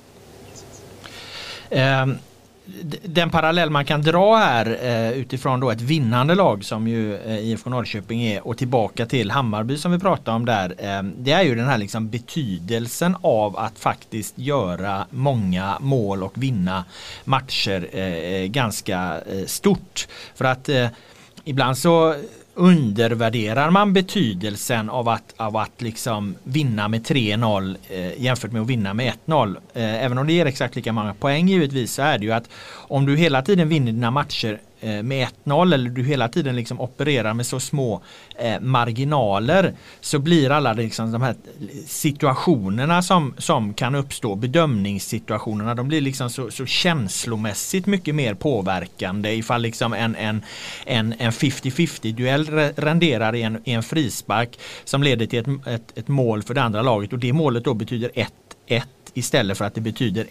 [3.03, 4.77] Den parallell man kan dra här
[5.13, 9.91] utifrån då ett vinnande lag som ju IFK Norrköping är och tillbaka till Hammarby som
[9.91, 10.75] vi pratade om där.
[11.17, 16.85] Det är ju den här liksom betydelsen av att faktiskt göra många mål och vinna
[17.25, 20.07] matcher ganska stort.
[20.35, 20.69] För att
[21.49, 22.15] ibland så
[22.53, 28.67] undervärderar man betydelsen av att, av att liksom vinna med 3-0 eh, jämfört med att
[28.67, 29.55] vinna med 1-0.
[29.73, 32.49] Eh, även om det ger exakt lika många poäng givetvis så är det ju att
[32.73, 36.81] om du hela tiden vinner dina matcher Eh, med 1-0 eller du hela tiden liksom
[36.81, 38.01] opererar med så små
[38.35, 41.35] eh, marginaler så blir alla liksom de här
[41.87, 49.33] situationerna som, som kan uppstå, bedömningssituationerna, de blir liksom så, så känslomässigt mycket mer påverkande
[49.33, 50.41] ifall liksom en, en,
[50.85, 55.97] en, en 50-50 duell renderar i en, i en frispark som leder till ett, ett,
[55.97, 57.13] ett mål för det andra laget.
[57.13, 58.09] Och det målet då betyder
[58.67, 58.81] 1-1
[59.13, 60.27] istället för att det betyder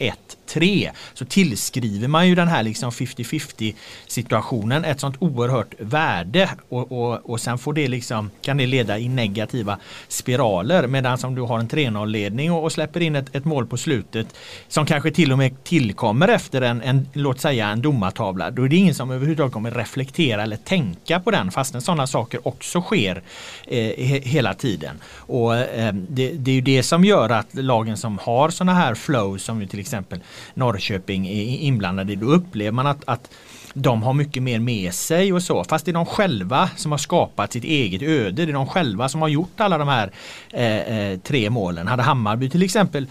[0.49, 3.74] 3 så tillskriver man ju den här liksom 50-50
[4.07, 8.99] situationen ett sånt oerhört värde och, och, och sen får det liksom, kan det leda
[8.99, 9.78] i negativa
[10.09, 13.66] spiraler medan om du har en 3-0 ledning och, och, släpper in ett, ett, mål
[13.66, 14.26] på slutet
[14.68, 18.68] som kanske till och med tillkommer efter en, en låt säga en domartavla då är
[18.68, 23.22] det ingen som överhuvudtaget kommer reflektera eller tänka på den fastän sådana saker också sker
[23.66, 24.96] eh, hela tiden.
[25.16, 28.94] Och eh, det, det, är ju det som gör att lagen som har sådana här
[28.94, 30.20] flow som ju till exempel
[30.55, 33.30] Norrköping är inblandade i, då upplever man att, att
[33.74, 35.64] de har mycket mer med sig och så.
[35.64, 38.47] Fast det är de själva som har skapat sitt eget öde.
[38.47, 40.11] Det är de själva som har gjort alla de här
[40.51, 41.86] eh, eh tre målen.
[41.86, 43.07] Hade Hammarby till exempel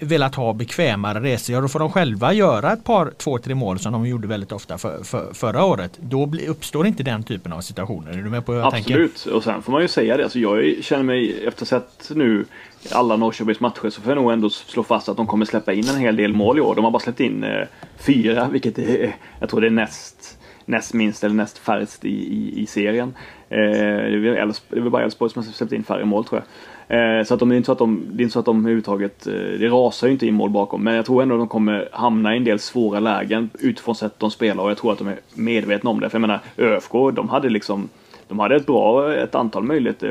[0.00, 3.78] velat ha bekvämare resor, ja då får de själva göra ett par, två, tre mål
[3.78, 5.98] som de gjorde väldigt ofta för, för, förra året.
[6.00, 8.12] Då uppstår inte den typen av situationer.
[8.12, 9.36] Är du med på hur jag Absolut, tänker?
[9.36, 10.22] och sen får man ju säga det.
[10.22, 12.44] Alltså jag känner mig, efter att ha sett nu
[12.92, 15.88] alla Norrköpings matcher så får jag nog ändå slå fast att de kommer släppa in
[15.88, 16.74] en hel del mål i år.
[16.74, 17.66] De har bara släppt in eh,
[17.98, 22.62] fyra, vilket är, jag tror det är näst, näst minst eller näst färst i, i,
[22.62, 23.14] i serien.
[23.48, 26.46] Eh, det är väl bara Elfsborg som har släppt in färre mål tror jag.
[26.88, 28.44] Eh, så att de, det är inte så att de, det är inte så att
[28.44, 30.84] de överhuvudtaget, eh, det rasar ju inte in mål bakom.
[30.84, 34.14] Men jag tror ändå att de kommer hamna i en del svåra lägen utifrån sätt
[34.18, 36.10] de spelar och jag tror att de är medvetna om det.
[36.10, 37.88] För jag menar, ÖFK, de hade liksom
[38.28, 40.08] de hade ett bra ett antal möjligheter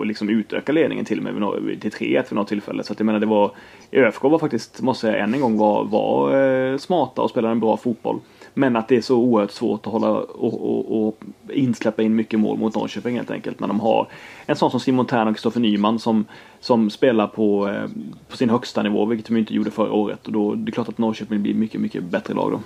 [0.00, 2.84] att liksom utöka ledningen till och med till 3-1 vid något tillfälle.
[2.84, 3.50] Så att jag menar det var
[3.92, 7.60] ÖFK var faktiskt, måste jag än en gång, var, var eh, smarta och spelade en
[7.60, 8.20] bra fotboll.
[8.58, 11.18] Men att det är så oerhört svårt att hålla och, och, och
[11.52, 13.60] insläppa in mycket mål mot Norrköping helt enkelt.
[13.60, 14.08] När de har
[14.46, 16.24] en sån som Simon Tern och Kristoffer Nyman som,
[16.60, 17.90] som spelar på, eh,
[18.28, 20.26] på sin högsta nivå, vilket de inte gjorde förra året.
[20.26, 22.60] Och då det är klart att Norrköping blir mycket, mycket bättre lag då.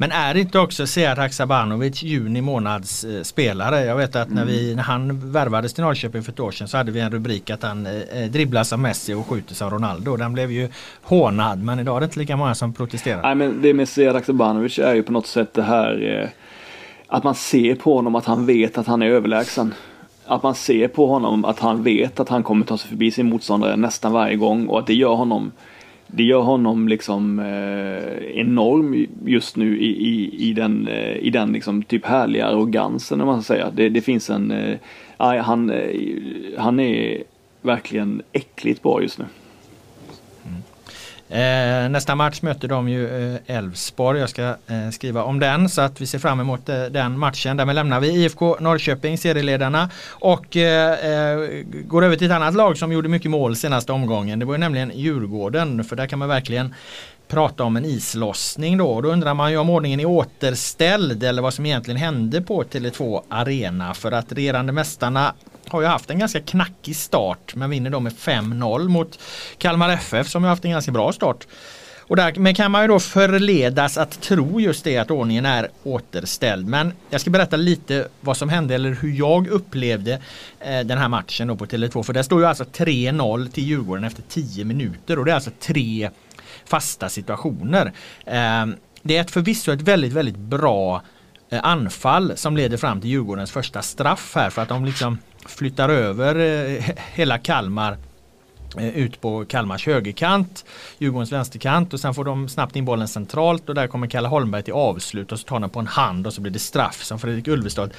[0.00, 3.84] Men är det inte också Sead Haksabanovic juni månads eh, spelare?
[3.84, 4.76] Jag vet att när, vi, mm.
[4.76, 7.62] när han värvades till Norrköping för ett år sedan så hade vi en rubrik att
[7.62, 10.16] han eh, dribblas av Messi och skjuts av Ronaldo.
[10.16, 10.68] Den blev ju
[11.02, 13.22] hånad men idag är det inte lika många som protesterar.
[13.22, 16.28] Nej men det med Sead Haksabanovic är ju på något sätt det här eh,
[17.06, 19.74] att man ser på honom att han vet att han är överlägsen.
[20.26, 23.28] Att man ser på honom att han vet att han kommer ta sig förbi sin
[23.28, 25.52] motståndare nästan varje gång och att det gör honom
[26.10, 31.52] det gör honom liksom eh, enorm just nu i, i, i den, eh, i den
[31.52, 33.70] liksom typ härliga arrogansen, om man ska säga.
[33.70, 34.78] Det, det finns en, eh,
[35.18, 35.90] han, eh,
[36.58, 37.22] han är
[37.62, 39.24] verkligen äckligt bra just nu.
[41.30, 44.20] Eh, nästa match möter de ju eh, Elfsborg.
[44.20, 47.56] Jag ska eh, skriva om den så att vi ser fram emot eh, den matchen.
[47.56, 52.78] Därmed lämnar vi IFK Norrköping, serieledarna och eh, eh, går över till ett annat lag
[52.78, 54.38] som gjorde mycket mål senaste omgången.
[54.38, 56.74] Det var ju nämligen Djurgården för där kan man verkligen
[57.28, 59.00] prata om en islossning då.
[59.00, 63.22] Då undrar man ju om ordningen är återställd eller vad som egentligen hände på Tele2
[63.28, 63.94] Arena.
[63.94, 65.34] För att regerande mästarna
[65.72, 69.18] har ju haft en ganska knackig start men vinner då med 5-0 mot
[69.58, 71.46] Kalmar FF som har haft en ganska bra start.
[72.08, 76.66] Och därmed kan man ju då förledas att tro just det att ordningen är återställd.
[76.66, 80.12] Men jag ska berätta lite vad som hände eller hur jag upplevde
[80.60, 82.02] eh, den här matchen då på Tele2.
[82.02, 85.50] För det står ju alltså 3-0 till Djurgården efter 10 minuter och det är alltså
[85.60, 86.10] tre
[86.64, 87.92] fasta situationer.
[88.24, 88.66] Eh,
[89.02, 91.02] det är ett förvisso ett väldigt, väldigt bra
[91.50, 95.18] eh, anfall som leder fram till Djurgårdens första straff här för att de liksom
[95.50, 97.96] flyttar över eh, hela Kalmar
[98.78, 100.64] eh, ut på Kalmars högerkant,
[100.98, 104.62] Djurgårdens vänsterkant och sen får de snabbt in bollen centralt och där kommer Kalle Holmberg
[104.62, 107.18] till avslut och så tar han på en hand och så blir det straff som
[107.18, 107.90] Fredrik Ulvestad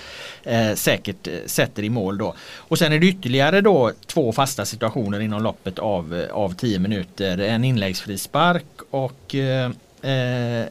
[0.44, 2.36] eh, säkert eh, sätter i mål då.
[2.58, 7.38] Och sen är det ytterligare då två fasta situationer inom loppet av, av tio minuter.
[7.38, 9.72] En inläggsfri spark och eh,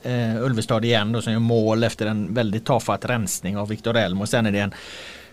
[0.03, 4.20] eh, Ulvestad igen då som gör mål efter en väldigt tafatt rensning av Viktor Elm
[4.20, 4.74] och sen är det en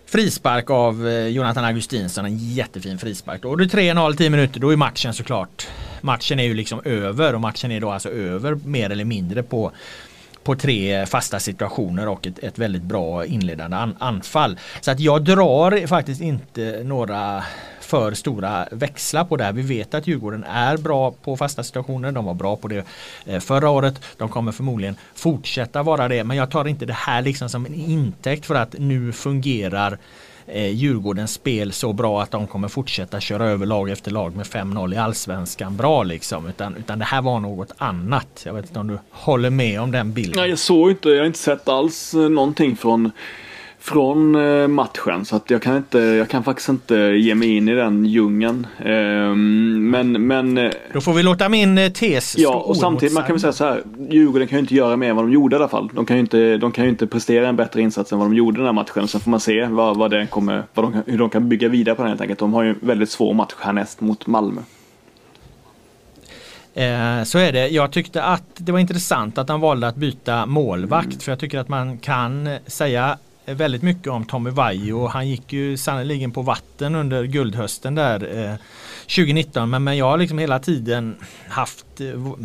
[0.06, 3.45] Frispark av eh, Jonathan Augustinsson, en jättefin frispark.
[3.45, 5.68] Och det är 3-0 10 minuter, då är matchen såklart.
[6.01, 9.72] Matchen är ju liksom över och matchen är då alltså över mer eller mindre på
[10.43, 14.60] på tre fasta situationer och ett, ett väldigt bra inledande an, anfall.
[14.82, 17.43] Så att jag drar faktiskt inte några
[17.86, 19.54] för stora växlar på det här.
[19.54, 22.12] Vi vet att Djurgården är bra på fasta situationer.
[22.12, 22.86] De var bra på det
[23.26, 24.02] eh, förra året.
[24.18, 26.24] De kommer förmodligen fortsätta vara det.
[26.24, 29.98] Men jag tar inte det här liksom som en intäkt för att nu fungerar
[30.48, 34.46] eh, Djurgårdens spel så bra att de kommer fortsätta köra över lag efter lag med
[34.46, 36.48] 5-0 i allsvenskan bra liksom.
[36.48, 38.42] Utan, utan det här var något annat.
[38.46, 40.34] Jag vet inte om du håller med om den bilden?
[40.36, 43.12] Nej, jag såg inte, jag har inte sett alls eh, någonting från
[43.86, 47.70] från eh, matchen så att jag kan inte, jag kan faktiskt inte ge mig in
[47.70, 48.68] i den djungeln.
[48.86, 50.58] Ehm, men, men...
[50.58, 53.54] Eh, Då får vi låta min eh, tes Ja, och samtidigt man kan väl säga
[53.54, 53.84] så här.
[54.10, 55.90] Djurgården kan ju inte göra mer än vad de gjorde i alla fall.
[55.94, 58.36] De kan ju inte, de kan ju inte prestera en bättre insats än vad de
[58.36, 59.08] gjorde den här matchen.
[59.08, 61.96] Sen får man se vad, vad det kommer, vad de, hur de kan bygga vidare
[61.96, 62.40] på den helt enkelt.
[62.40, 64.62] De har ju en väldigt svår match härnäst mot Malmö.
[66.74, 67.68] Eh, så är det.
[67.68, 71.06] Jag tyckte att det var intressant att han valde att byta målvakt.
[71.06, 71.20] Mm.
[71.20, 75.08] För jag tycker att man kan säga Eh, väldigt mycket om Tommy Vaiho.
[75.08, 78.56] Han gick ju sannoliken på vatten under guldhösten där eh,
[79.02, 79.70] 2019.
[79.70, 81.16] Men, men jag har liksom hela tiden
[81.48, 82.36] haft eh,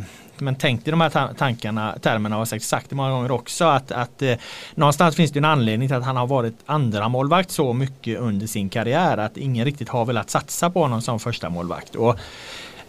[0.41, 3.93] men tänkt i de här tankarna, termerna och sagt, sagt det många gånger också att,
[3.93, 4.35] att eh,
[4.75, 8.47] någonstans finns det en anledning till att han har varit andra målvakt så mycket under
[8.47, 11.95] sin karriär att ingen riktigt har velat satsa på honom som första målvakt.
[11.95, 12.19] Och,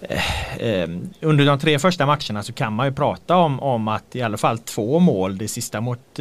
[0.01, 0.89] eh, eh,
[1.21, 4.37] under de tre första matcherna så kan man ju prata om, om att i alla
[4.37, 6.19] fall två mål, det sista mot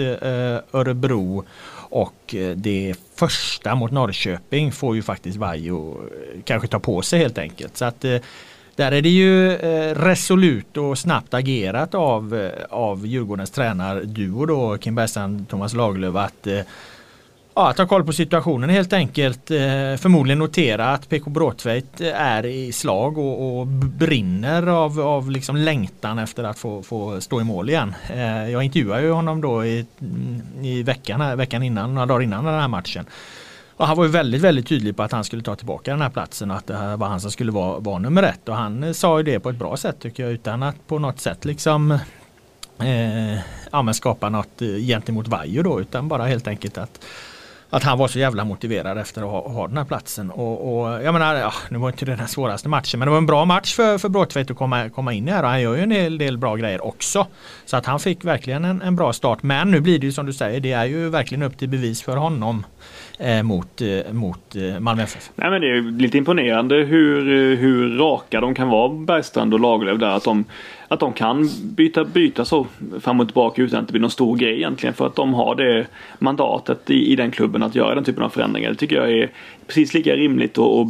[0.72, 1.44] Örebro
[1.90, 7.18] och eh, det första mot Norrköping får ju faktiskt Vaiho eh, kanske ta på sig
[7.18, 7.76] helt enkelt.
[7.76, 8.16] Så att eh,
[8.76, 9.56] där är det ju
[9.94, 16.46] resolut och snabbt agerat av, av Djurgårdens tränarduo då Kim Bergstrand Thomas Lagerlöf att
[17.54, 19.50] Ja, ta koll på situationen helt enkelt.
[19.50, 19.56] Eh,
[19.98, 25.56] förmodligen notera att PK Bråtveit eh, är i slag och, och brinner av, av liksom
[25.56, 27.94] längtan efter att få, få stå i mål igen.
[28.10, 32.44] Eh, jag intervjuade ju honom då i, mm, i veckan, veckan innan, några dagar innan
[32.44, 33.04] den här matchen.
[33.76, 36.10] Och han var ju väldigt, väldigt tydlig på att han skulle ta tillbaka den här
[36.10, 38.48] platsen och att det här var han som skulle vara, vara nummer ett.
[38.48, 41.20] Och han sa ju det på ett bra sätt tycker jag utan att på något
[41.20, 41.98] sätt liksom
[42.78, 43.38] eh,
[43.72, 47.00] ja, skapa något gentemot Vajo då utan bara helt enkelt att
[47.70, 50.30] att han var så jävla motiverad efter att ha, ha den här platsen.
[50.30, 53.18] Och, och jag menar, ja, nu var inte det den svåraste matchen men det var
[53.18, 55.76] en bra match för, för Bråtveit att komma, komma in i här och han gör
[55.76, 57.26] ju en hel del bra grejer också.
[57.64, 59.42] Så att han fick verkligen en, en bra start.
[59.42, 62.02] Men nu blir det ju som du säger, det är ju verkligen upp till bevis
[62.02, 62.64] för honom
[63.42, 65.30] mot, eh, mot eh, Malmö FF.
[65.34, 70.00] Nej, men det är lite imponerande hur, hur raka de kan vara, Bergstrand och Lagerlöf
[70.00, 70.10] där.
[70.16, 70.44] Att de,
[70.88, 72.66] att de kan byta, byta så
[73.00, 74.94] fram och tillbaka utan att det blir någon stor grej egentligen.
[74.94, 75.86] För att de har det
[76.18, 78.70] mandatet i, i den klubben att göra den typen av förändringar.
[78.70, 79.30] Det tycker jag är
[79.66, 80.86] precis lika rimligt att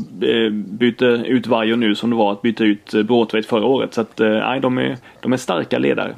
[0.55, 3.95] byta ut Varjo nu som det var att byta ut Bråtveit förra året.
[3.95, 6.14] Så att nej, de är, de är starka ledare.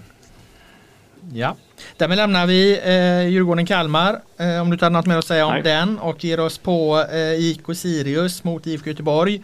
[1.32, 1.56] Ja,
[1.96, 4.20] därmed lämnar vi eh, Djurgården-Kalmar.
[4.36, 5.62] Eh, om du inte har något mer att säga om Nej.
[5.62, 9.34] den och ger oss på eh, IK Sirius mot IFK Göteborg.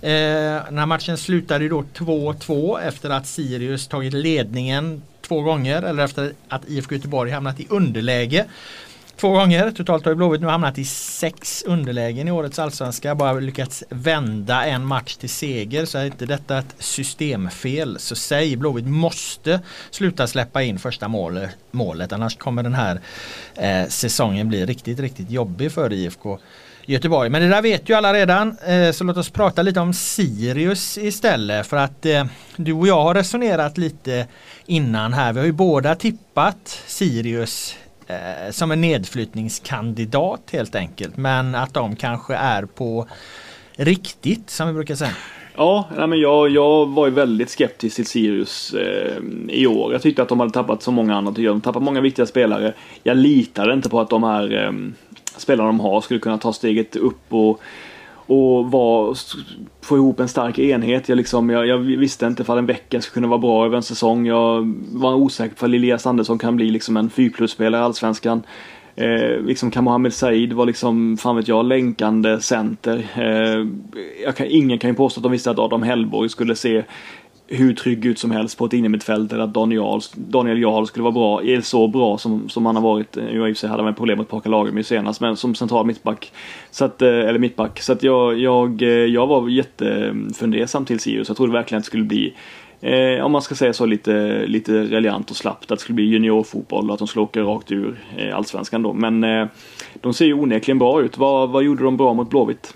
[0.00, 0.10] Eh,
[0.68, 6.04] den här matchen slutade ju då 2-2 efter att Sirius tagit ledningen två gånger eller
[6.04, 8.44] efter att IFK Göteborg hamnat i underläge
[9.20, 9.70] två gånger.
[9.70, 13.14] Totalt har Blåvitt nu hamnat i sex underlägen i årets allsvenska.
[13.14, 17.98] Bara lyckats vända en match till seger så är inte detta ett systemfel.
[17.98, 19.60] Så säg Blåvitt måste
[19.90, 23.00] sluta släppa in första målet, målet annars kommer den här
[23.54, 26.38] eh, säsongen bli riktigt, riktigt jobbig för IFK.
[26.86, 27.30] Göteborg.
[27.30, 28.56] Men det där vet ju alla redan.
[28.66, 31.66] Eh, så låt oss prata lite om Sirius istället.
[31.66, 32.24] För att eh,
[32.56, 34.26] du och jag har resonerat lite
[34.66, 35.32] innan här.
[35.32, 37.76] Vi har ju båda tippat Sirius
[38.08, 41.16] eh, som en nedflyttningskandidat helt enkelt.
[41.16, 43.06] Men att de kanske är på
[43.76, 45.12] riktigt som vi brukar säga.
[45.56, 49.92] Ja, nej men jag, jag var ju väldigt skeptisk till Sirius eh, i år.
[49.92, 51.32] Jag tyckte att de hade tappat så många andra.
[51.32, 52.74] De tappat många viktiga spelare.
[53.02, 54.72] Jag litade inte på att de här eh,
[55.36, 57.60] spelarna de har skulle kunna ta steget upp och
[58.28, 59.16] och var,
[59.80, 61.08] få ihop en stark enhet.
[61.08, 63.82] Jag, liksom, jag, jag visste inte ifall en Bäcken skulle kunna vara bra över en
[63.82, 64.26] säsong.
[64.26, 68.42] Jag var osäker på om Elias Andersson kan bli liksom en 4 spelare i Allsvenskan.
[68.96, 73.06] Eh, liksom kan Mohamed Said vara liksom, fan vet jag, länkande center.
[73.14, 73.66] Eh,
[74.24, 76.84] jag kan, ingen kan ju påstå att de visste att Adam Hellborg skulle se
[77.48, 81.12] hur trygg ut som helst på ett innermittfält eller att Daniel, Daniel Jarl skulle vara
[81.12, 83.16] bra, är så bra som, som han har varit.
[83.16, 85.54] Eh, jag i och för sig hade han problem att Paka Lagermyr senast, men som
[85.54, 86.32] central mittback.
[86.70, 87.80] Så att, eh, eller mittback.
[87.80, 91.28] Så att jag, jag, eh, jag var jättefundersam till Sirius.
[91.28, 92.34] Jag trodde verkligen att det skulle bli
[92.80, 96.04] Eh, om man ska säga så lite, lite reliant och slappt, att det skulle bli
[96.04, 98.92] juniorfotboll och att de skulle åka rakt ur eh, allsvenskan då.
[98.92, 99.46] Men eh,
[100.00, 101.18] de ser ju onekligen bra ut.
[101.18, 102.74] Vad, vad gjorde de bra mot Blåvitt?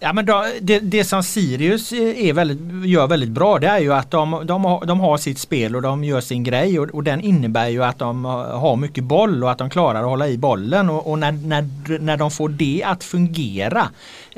[0.00, 3.78] Ja, men då, det, det som Sirius eh, är väldigt, gör väldigt bra det är
[3.78, 6.88] ju att de, de, har, de har sitt spel och de gör sin grej och,
[6.88, 10.08] och, den innebär ju att de eh, har mycket boll och att de klarar att
[10.08, 10.90] hålla i bollen.
[10.90, 13.88] Och, och när, när, när de får det att fungera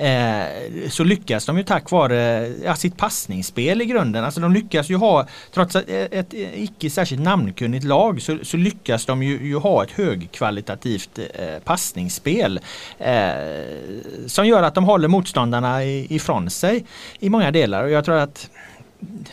[0.01, 4.25] eh, så lyckas de ju tack vare ja, sitt passningsspel i grunden.
[4.25, 8.57] Alltså de lyckas ju ha, trots eh, ett, ett icke särskilt namnkunnigt lag så, så
[8.57, 12.61] lyckas de ju, ju, ha ett högkvalitativt eh, passningsspel
[12.99, 13.31] eh,
[14.27, 16.85] som gör att de håller motståndarna ifrån sig
[17.19, 18.51] i många delar och jag tror att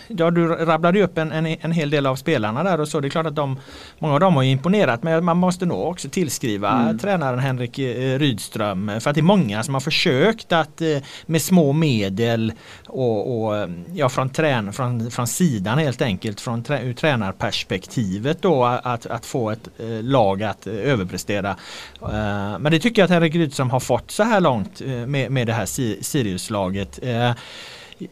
[0.07, 2.99] ja, du rabblade upp en, en, en hel del av spelarna där och så.
[2.99, 3.59] Det är klart att de,
[3.99, 6.99] många av dem har imponerat men man måste nog också tillskriva mm.
[6.99, 8.91] tränaren Henrik eh, Rydström.
[8.99, 12.53] För att det är många som har försökt att eh, med små medel
[12.87, 18.65] och, och ja, från, trän, från, från sidan helt enkelt från trä, ur tränarperspektivet då
[18.65, 21.55] att, att få ett eh, lag att överprestera.
[22.59, 25.53] men det tycker jag att Henrik Rydström har fått så här långt med, med det
[25.53, 25.65] här
[26.03, 26.99] Sirius-laget.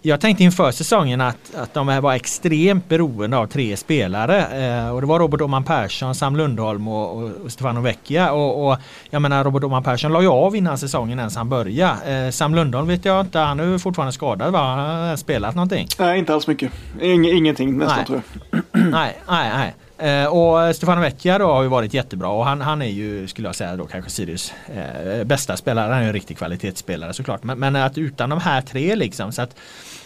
[0.01, 4.41] Jag tänkte inför säsongen att, att de var extremt beroende av tre spelare.
[4.41, 8.31] Eh, och det var Robert Oman Persson, Sam Lundholm och, och Stefano Vecchia.
[8.31, 8.77] Och, och,
[9.09, 12.25] jag menar Robert Oman Persson la ju av innan säsongen ens han började.
[12.25, 14.59] Eh, Sam Lundholm vet jag inte, han är fortfarande skadad va?
[14.59, 15.87] Han har spelat någonting?
[15.99, 16.71] Nej, inte alls mycket.
[17.01, 18.05] Ing, ingenting nästan nej.
[18.05, 18.21] tror
[18.51, 18.61] jag.
[18.91, 19.75] nej, nej, nej.
[19.97, 23.47] Eh, och Stefano Vecchia då har ju varit jättebra och han, han är ju, skulle
[23.47, 25.91] jag säga då kanske Sirius eh, bästa spelare.
[25.91, 27.43] Han är ju en riktig kvalitetsspelare såklart.
[27.43, 29.55] Men, men, att utan de här tre liksom så att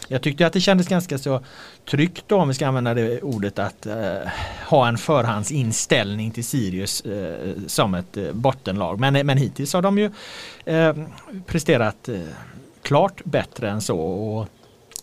[0.07, 1.41] jag tyckte att det kändes ganska så
[1.89, 4.15] tryggt då om vi ska använda det ordet att eh,
[4.67, 8.99] ha en förhandsinställning till Sirius eh, som ett eh, bottenlag.
[8.99, 10.11] Men, eh, men hittills har de ju
[10.65, 10.95] eh,
[11.45, 12.19] presterat eh,
[12.81, 13.99] klart bättre än så.
[13.99, 14.47] Och,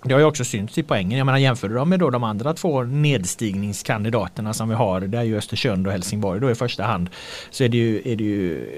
[0.06, 1.18] det har ju också synts i poängen.
[1.18, 5.00] Jag menar jämför du med då de andra två nedstigningskandidaterna som vi har.
[5.00, 7.10] Det är ju Östersund och Helsingborg då i första hand.
[7.50, 8.68] Så är det ju, är det ju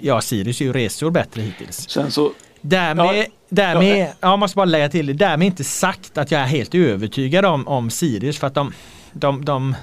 [0.00, 1.90] ja Sirius är ju resor bättre hittills.
[1.90, 6.18] Sen så Därmed, ja, därmed, ja, jag måste bara lägga till det, därmed inte sagt
[6.18, 8.72] att jag är helt övertygad om, om Sirius för att de,
[9.12, 9.76] de, de,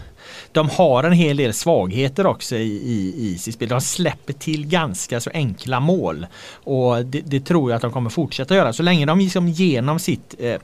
[0.55, 3.69] de har en hel del svagheter också i, i, i sitt spel.
[3.69, 6.27] De släpper till ganska så enkla mål.
[6.63, 8.73] Och det, det tror jag att de kommer fortsätta göra.
[8.73, 10.61] Så länge de liksom genom sitt eh,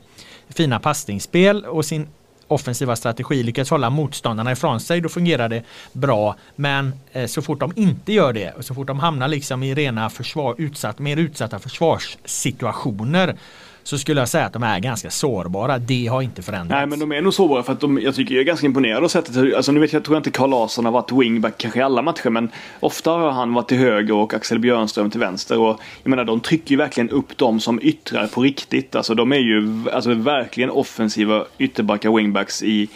[0.48, 2.06] fina passningsspel och sin
[2.48, 5.62] offensiva strategi lyckas hålla motståndarna ifrån sig då fungerar det
[5.92, 6.36] bra.
[6.56, 9.74] Men eh, så fort de inte gör det och så fort de hamnar liksom i
[9.74, 13.36] rena försvar, utsatt, mer utsatta försvarssituationer
[13.82, 15.78] så skulle jag säga att de är ganska sårbara.
[15.78, 16.70] Det har inte förändrats.
[16.70, 19.04] Nej, men de är nog sårbara för att de, jag tycker jag är ganska imponerad
[19.04, 19.54] av sättet.
[19.56, 22.02] Alltså nu vet jag, tror jag inte Carl Larsson har varit wingback kanske i alla
[22.02, 25.58] matcher, men ofta har han varit till höger och Axel Björnström till vänster.
[25.58, 28.94] Och jag menar, de trycker ju verkligen upp dem som yttrar på riktigt.
[28.94, 32.88] Alltså de är ju alltså, verkligen offensiva ytterbackar, wingbacks i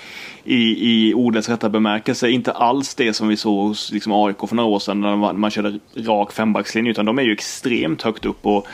[0.47, 2.31] i, i ordets rätta bemärkelse.
[2.31, 5.41] Inte alls det som vi såg hos liksom AIK för några år sedan när man,
[5.41, 6.91] man körde rak fembackslinje.
[6.91, 8.47] Utan de är ju extremt högt upp.
[8.47, 8.67] Och,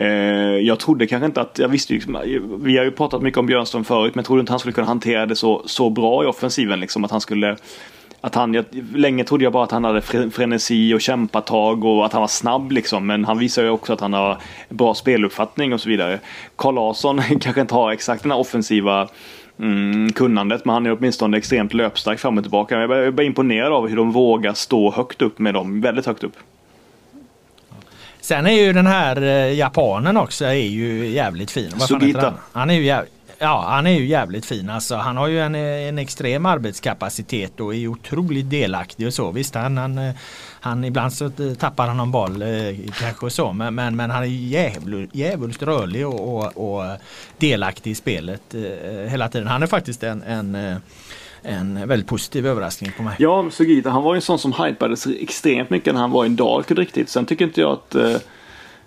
[0.00, 0.08] Eh,
[0.66, 2.18] jag trodde kanske inte att, jag visste ju, liksom,
[2.62, 4.86] vi har ju pratat mycket om Björnström förut, men jag trodde inte han skulle kunna
[4.86, 6.80] hantera det så, så bra i offensiven.
[6.80, 7.56] Liksom, att han skulle
[8.20, 12.12] att han, jag, länge trodde jag bara att han hade frenesi och kämpatag och att
[12.12, 13.06] han var snabb liksom.
[13.06, 14.38] Men han visar ju också att han har
[14.68, 16.20] bra speluppfattning och så vidare.
[16.56, 19.08] Karl Larsson kanske inte har exakt den här offensiva
[19.58, 20.64] mm, kunnandet.
[20.64, 22.80] Men han är åtminstone extremt löpstark fram och tillbaka.
[22.80, 25.80] Jag är bara imponerad av hur de vågar stå högt upp med dem.
[25.80, 26.36] Väldigt högt upp.
[28.30, 31.80] Sen är ju den här eh, japanen också är ju jävligt fin.
[31.80, 32.20] Sugita.
[32.20, 32.34] Han?
[32.52, 34.96] han är ju jävligt, Ja, han är ju jävligt fin alltså.
[34.96, 39.30] Han har ju en, en extrem arbetskapacitet och är otroligt delaktig och så.
[39.30, 40.12] Visst, han, han,
[40.60, 42.48] han ibland så tappar han någon boll eh,
[42.98, 43.52] kanske och så.
[43.52, 46.98] Men, men, men han är jävligt, jävligt rörlig och, och, och,
[47.38, 49.48] delaktig i spelet eh, hela tiden.
[49.48, 50.76] Han är faktiskt en, en eh,
[51.42, 53.16] en väldigt positiv överraskning på mig.
[53.18, 56.28] Ja, Sugita han var ju en sån som hypades extremt mycket när han var i
[56.28, 57.08] Dark riktigt.
[57.08, 58.16] Sen tycker inte jag att eh,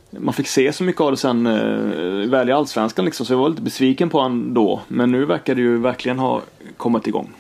[0.09, 3.37] man fick se så mycket av det sen eh, väl i Allsvenskan liksom, så jag
[3.37, 4.81] var lite besviken på honom då.
[4.87, 6.41] Men nu verkar det ju verkligen ha
[6.77, 7.33] kommit igång.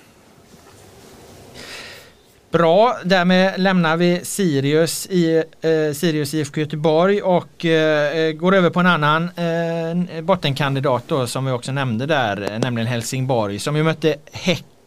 [2.53, 8.79] Bra, därmed lämnar vi Sirius, i, eh, Sirius IFK Göteborg och eh, går över på
[8.79, 14.15] en annan eh, bottenkandidat då, som vi också nämnde där, nämligen Helsingborg som ju mötte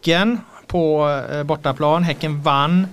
[0.07, 2.03] Häcken på eh, bortaplan.
[2.03, 2.87] Häcken vann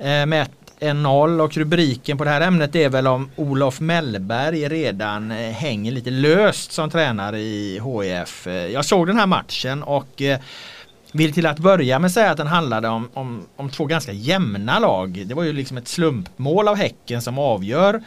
[0.00, 0.46] eh, med
[0.80, 5.50] 1-0 eh, och rubriken på det här ämnet är väl om Olof Mellberg redan eh,
[5.50, 8.46] hänger lite löst som tränare i HIF.
[8.46, 10.38] Eh, jag såg den här matchen och eh,
[11.12, 14.78] vill till att börja med säga att den handlade om, om, om två ganska jämna
[14.78, 15.22] lag.
[15.26, 18.02] Det var ju liksom ett slumpmål av Häcken som avgör.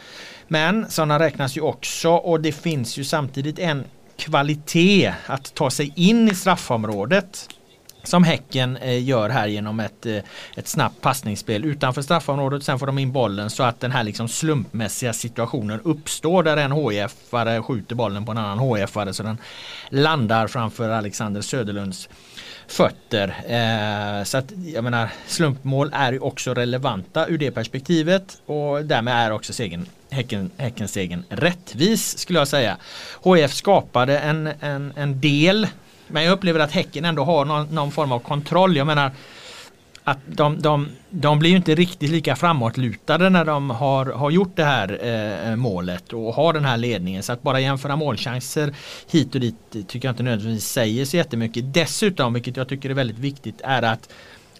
[0.48, 3.84] Men sådana räknas ju också och det finns ju samtidigt en
[4.16, 7.48] kvalitet att ta sig in i straffområdet
[8.02, 10.16] som Häcken eh, gör här genom ett, eh,
[10.56, 12.64] ett snabbt passningsspel utanför straffområdet.
[12.64, 16.72] Sen får de in bollen så att den här liksom slumpmässiga situationen uppstår där en
[16.72, 19.38] HIF-are skjuter bollen på en annan HIF-are så den
[19.88, 22.08] landar framför Alexander Söderlunds
[22.66, 23.28] fötter.
[23.46, 29.14] Eh, så att jag menar slumpmål är ju också relevanta ur det perspektivet och därmed
[29.14, 32.76] är också segern Häcken, Häckens egen rättvis skulle jag säga.
[33.24, 35.66] HIF skapade en, en, en del
[36.12, 38.76] men jag upplever att Häcken ändå har någon, någon form av kontroll.
[38.76, 39.10] Jag menar
[40.04, 44.64] att de, de, de blir inte riktigt lika framåtlutade när de har, har gjort det
[44.64, 45.06] här
[45.50, 47.22] eh, målet och har den här ledningen.
[47.22, 48.74] Så att bara jämföra målchanser
[49.10, 49.56] hit och dit
[49.88, 51.74] tycker jag inte nödvändigtvis säger så jättemycket.
[51.74, 54.08] Dessutom, vilket jag tycker är väldigt viktigt, är att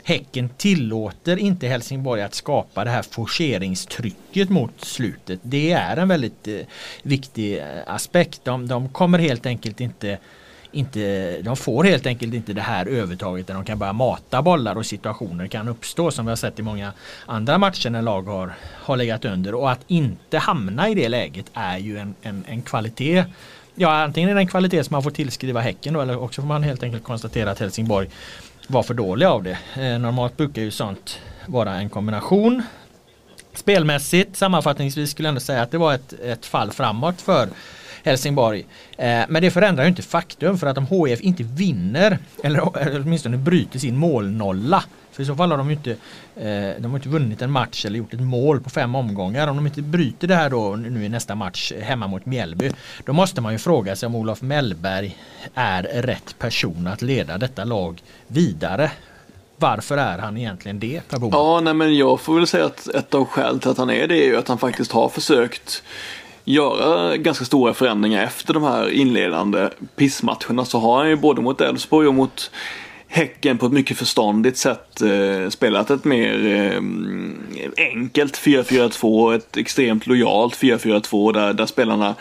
[0.04, 5.40] Häcken tillåter inte Helsingborg att skapa det här forceringstrycket mot slutet.
[5.42, 6.60] Det är en väldigt eh,
[7.02, 8.44] viktig eh, aspekt.
[8.44, 10.18] De, de kommer helt enkelt inte
[10.72, 14.76] inte, de får helt enkelt inte det här övertaget där de kan börja mata bollar
[14.76, 16.92] och situationer kan uppstå som vi har sett i många
[17.26, 19.54] andra matcher när lag har, har legat under.
[19.54, 23.24] Och att inte hamna i det läget är ju en, en, en kvalitet.
[23.74, 26.48] Ja, antingen är det en kvalitet som man får tillskriva Häcken då, eller också får
[26.48, 28.08] man helt enkelt konstatera att Helsingborg
[28.66, 29.58] var för dåliga av det.
[29.74, 32.62] Eh, normalt brukar ju sånt vara en kombination.
[33.54, 37.48] Spelmässigt sammanfattningsvis skulle jag ändå säga att det var ett, ett fall framåt för
[38.04, 38.66] Helsingborg.
[38.98, 42.62] Eh, men det förändrar ju inte faktum för att om HIF inte vinner eller,
[43.00, 45.90] åtminstone bryter sin målnolla för i så fall har de ju inte,
[46.36, 49.48] eh, de har inte vunnit en match eller gjort ett mål på fem omgångar.
[49.48, 52.72] Om de inte bryter det här då nu i nästa match eh, hemma mot Mjällby.
[53.04, 55.16] Då måste man ju fråga sig om Olof Mellberg
[55.54, 58.90] är rätt person att leda detta lag vidare.
[59.56, 61.40] Varför är han egentligen det Per Boman?
[61.40, 64.08] Ja, nej men jag får väl säga att ett av skälen till att han är
[64.08, 65.82] det är ju att han faktiskt har försökt
[66.44, 71.60] göra ganska stora förändringar efter de här inledande pissmatcherna så har han ju både mot
[71.60, 72.50] Elfsborg och mot
[73.12, 76.80] Häcken på ett mycket förståndigt sätt eh, spelat ett mer eh,
[77.76, 82.14] enkelt 4-4-2, ett extremt lojalt 4-4-2 där, där spelarna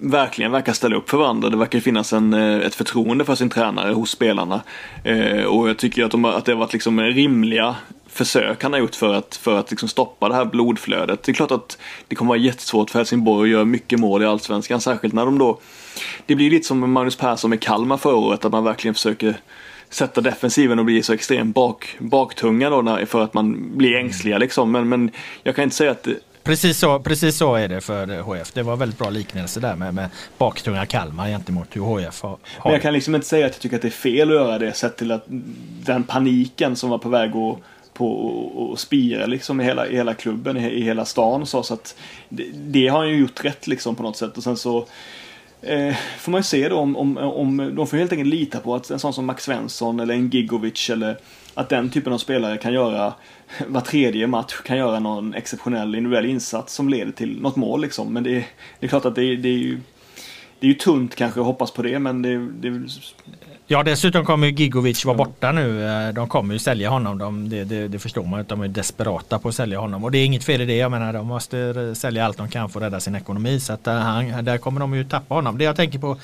[0.00, 1.50] verkligen verkar ställa upp för varandra.
[1.50, 4.62] Det verkar finnas en, eh, ett förtroende för sin tränare hos spelarna.
[5.04, 7.76] Eh, och jag tycker att, de, att det har varit liksom rimliga
[8.12, 11.22] försök han har gjort för att, för att liksom stoppa det här blodflödet.
[11.22, 11.78] Det är klart att
[12.08, 15.38] det kommer vara jättesvårt för Helsingborg att göra mycket mål i Allsvenskan, särskilt när de
[15.38, 15.60] då...
[16.26, 19.36] Det blir lite som Magnus Persson med Kalmar förra året, att man verkligen försöker
[19.88, 24.38] sätta defensiven och bli så extremt bak, baktunga då när, för att man blir ängsliga
[24.38, 24.72] liksom.
[24.72, 25.10] Men, men
[25.42, 26.08] jag kan inte säga att
[26.42, 28.52] Precis så, precis så är det för HF.
[28.52, 32.38] Det var väldigt bra liknelse där med, med baktunga Kalmar gentemot hur HF har.
[32.64, 34.58] Men jag kan liksom inte säga att jag tycker att det är fel att göra
[34.58, 35.24] det sett till att
[35.84, 37.58] den paniken som var på väg att
[38.00, 38.12] på
[38.70, 41.46] och spira liksom i hela, i hela klubben, i, i hela stan.
[41.46, 41.96] Så, så att
[42.28, 44.36] det, det, har han ju gjort rätt liksom på något sätt.
[44.36, 44.86] Och sen så
[45.62, 48.74] eh, får man ju se då om, om, om de får helt enkelt lita på
[48.74, 51.18] att en sån som Max Svensson eller en Gigovic eller
[51.60, 53.14] att den typen av spelare kan göra
[53.66, 58.12] var tredje match kan göra någon exceptionell individuell insats som leder till något mål liksom.
[58.12, 58.44] Men det,
[58.80, 59.80] det är klart att det, det är ju
[60.60, 62.88] det är ju tunt kanske att hoppas på det men det, det,
[63.72, 65.86] Ja dessutom kommer Gigovic vara borta nu.
[65.86, 67.18] Eh, de kommer ju sälja honom.
[67.18, 68.44] De, det, det, det förstår man.
[68.48, 70.04] De är desperata på att sälja honom.
[70.04, 70.76] Och det är inget fel i det.
[70.76, 73.60] Jag menar de måste sälja allt de kan för att rädda sin ekonomi.
[73.60, 75.58] Så att eh, han, där kommer de ju tappa honom.
[75.58, 76.16] Det jag tänker på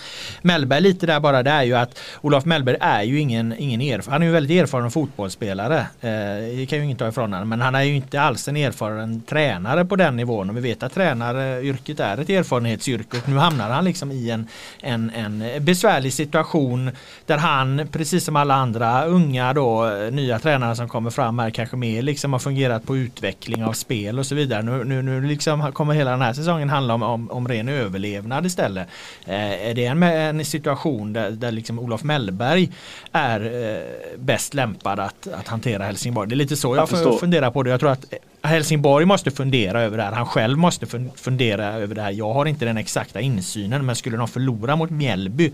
[0.42, 4.12] Mellberg lite där bara det är ju att Olof Mellberg är ju ingen, ingen erfaren.
[4.12, 5.78] Han är ju väldigt erfaren fotbollsspelare.
[5.78, 7.48] Eh, det kan ju ingen ta ifrån honom.
[7.48, 10.50] Men han är ju inte alls en erfaren tränare på den nivån.
[10.50, 13.16] Och vi vet att tränaryrket är ett erfarenhetsyrke.
[13.16, 14.48] Och nu hamnar han liksom i en,
[14.82, 16.90] en, en besvärlig situation
[17.36, 21.76] där han, precis som alla andra unga då, nya tränare som kommer fram här kanske
[21.76, 24.62] mer liksom har fungerat på utveckling av spel och så vidare.
[24.62, 28.46] Nu, nu, nu liksom kommer hela den här säsongen handla om, om, om ren överlevnad
[28.46, 28.88] istället.
[29.26, 32.72] Eh, är det en, en situation där, där liksom Olof Mellberg
[33.12, 36.28] är eh, bäst lämpad att, att hantera Helsingborg?
[36.28, 37.70] Det är lite så jag, jag funderar på det.
[37.70, 38.04] Jag tror att
[38.42, 40.12] Helsingborg måste fundera över det här.
[40.12, 42.10] Han själv måste fundera över det här.
[42.10, 45.52] Jag har inte den exakta insynen men skulle de förlora mot Mjällby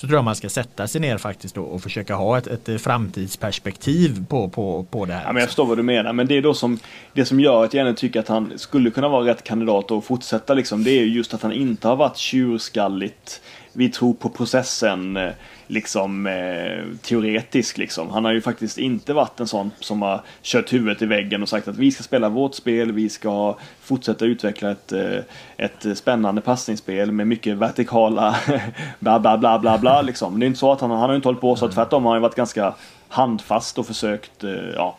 [0.00, 2.76] så tror jag man ska sätta sig ner faktiskt och försöka ha ett, ett eh,
[2.76, 5.22] framtidsperspektiv på, på, på det här.
[5.24, 6.78] Ja, men jag förstår vad du menar men det är då som
[7.14, 10.04] det som gör att jag ändå tycker att han skulle kunna vara rätt kandidat och
[10.04, 13.40] fortsätta liksom det är just att han inte har varit tjurskalligt
[13.72, 15.30] vi tror på processen eh,
[15.66, 18.10] liksom eh, teoretisk liksom.
[18.10, 21.48] Han har ju faktiskt inte varit en sån som har kört huvudet i väggen och
[21.48, 25.18] sagt att vi ska spela vårt spel, vi ska fortsätta utveckla ett, eh,
[25.56, 28.36] ett spännande passningsspel med mycket vertikala
[28.98, 30.40] bla bla bla bla bla liksom.
[30.40, 31.74] Det är inte så att han, han har inte hållit på så, mm.
[31.74, 32.74] tvärtom har han varit ganska
[33.08, 34.96] handfast och försökt, eh, ja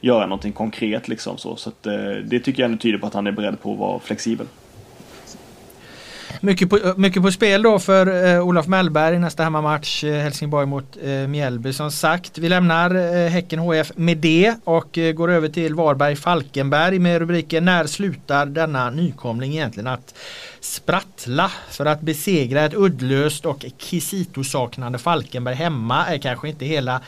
[0.00, 1.56] göra någonting konkret liksom så.
[1.56, 3.78] Så att, eh, det tycker jag ändå tyder på att han är beredd på att
[3.78, 4.46] vara flexibel.
[6.42, 10.96] Mycket på, mycket på spel då för eh, Olof Mellberg nästa hemmamatch eh, Helsingborg mot
[11.02, 12.38] eh, Mjällby som sagt.
[12.38, 17.18] Vi lämnar eh, Häcken HF med det och eh, går över till Varberg Falkenberg med
[17.18, 20.14] rubriken När slutar denna nykomling egentligen att
[20.60, 27.00] sprattla för att besegra ett uddlöst och Kisito-saknande Falkenberg hemma är kanske inte hela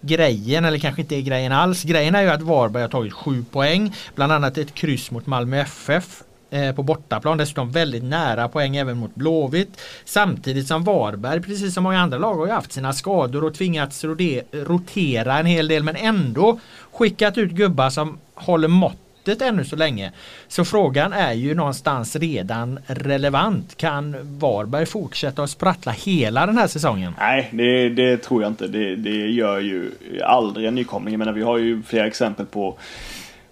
[0.00, 1.82] grejen eller kanske inte är grejen alls.
[1.82, 3.94] Grejen är ju att Varberg har tagit sju poäng.
[4.14, 7.38] Bland annat ett kryss mot Malmö FF Eh, på bortaplan.
[7.38, 9.80] Dessutom väldigt nära poäng även mot Blåvitt.
[10.04, 14.04] Samtidigt som Varberg, precis som många andra lag, har haft sina skador och tvingats
[14.52, 16.58] rotera en hel del men ändå
[16.92, 20.12] skickat ut gubbar som håller måttet ännu så länge.
[20.48, 23.76] Så frågan är ju någonstans redan relevant.
[23.76, 27.12] Kan Varberg fortsätta att sprattla hela den här säsongen?
[27.18, 28.68] Nej, det, det tror jag inte.
[28.68, 29.90] Det, det gör ju
[30.24, 31.14] aldrig en nykomling.
[31.14, 32.78] Jag menar, vi har ju flera exempel på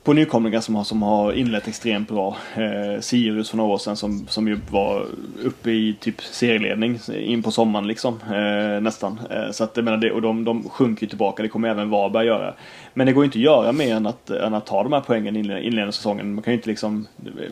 [0.07, 2.37] på nykomlingar som har, som har inlett extremt bra.
[2.55, 5.07] Eh, Sirius för några år sedan som, som ju var
[5.45, 8.21] uppe i typ serieledning in på sommaren liksom.
[8.31, 9.21] Eh, nästan.
[9.31, 12.27] Eh, så att jag menar det, och de, de sjunker tillbaka, det kommer även Varberg
[12.27, 12.55] göra.
[12.95, 15.37] Men det går inte att göra mer än att, än att ta de här poängen
[15.37, 16.35] inledande säsongen.
[16.35, 17.07] Man kan ju inte liksom,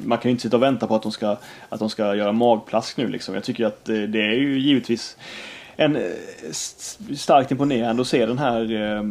[0.04, 1.36] man kan ju inte sitta och vänta på att de ska,
[1.68, 3.34] att de ska göra magplask nu liksom.
[3.34, 5.16] Jag tycker att eh, det är ju givetvis
[5.76, 6.02] en, eh,
[7.16, 9.02] starkt imponerande att se den här eh,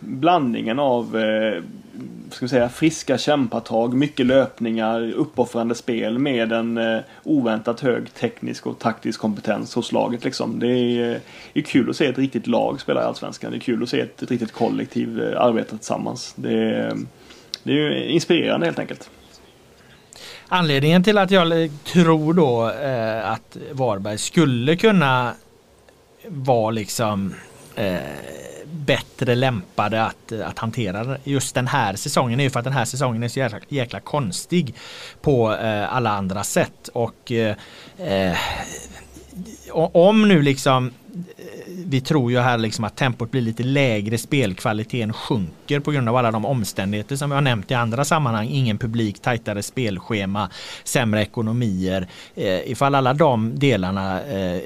[0.00, 1.62] blandningen av eh,
[2.30, 8.66] ska vi säga, friska kämpatag, mycket löpningar, uppoffrande spel med en eh, oväntat hög teknisk
[8.66, 10.24] och taktisk kompetens hos laget.
[10.24, 10.58] Liksom.
[10.58, 11.20] Det är, eh,
[11.54, 13.50] är kul att se ett riktigt lag spela i Allsvenskan.
[13.50, 16.34] Det är kul att se ett, ett riktigt kollektiv eh, arbeta tillsammans.
[16.36, 16.96] Det är,
[17.62, 19.10] det är inspirerande helt enkelt.
[20.48, 25.32] Anledningen till att jag tror då eh, att Varberg skulle kunna
[26.28, 27.34] var liksom
[27.76, 27.98] eh,
[28.64, 32.84] bättre lämpade att, att hantera just den här säsongen är ju för att den här
[32.84, 34.74] säsongen är så jäkla, jäkla konstig
[35.20, 36.88] på eh, alla andra sätt.
[36.92, 38.36] Och eh
[39.72, 41.44] om nu liksom eh,
[41.88, 46.16] vi tror ju här liksom att tempot blir lite lägre, spelkvaliteten sjunker på grund av
[46.16, 48.48] alla de omständigheter som vi har nämnt i andra sammanhang.
[48.48, 50.50] Ingen publik, tajtare spelschema,
[50.84, 52.08] sämre ekonomier.
[52.34, 54.60] Eh, ifall alla de delarna, eh,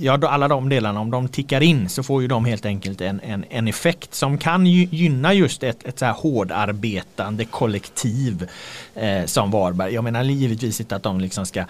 [0.00, 3.20] ja alla de delarna om de tickar in så får ju de helt enkelt en,
[3.20, 8.48] en, en effekt som kan gynna just ett, ett så här hårdarbetande kollektiv
[8.94, 9.94] eh, som Varberg.
[9.94, 11.64] Jag menar givetvis inte att de liksom ska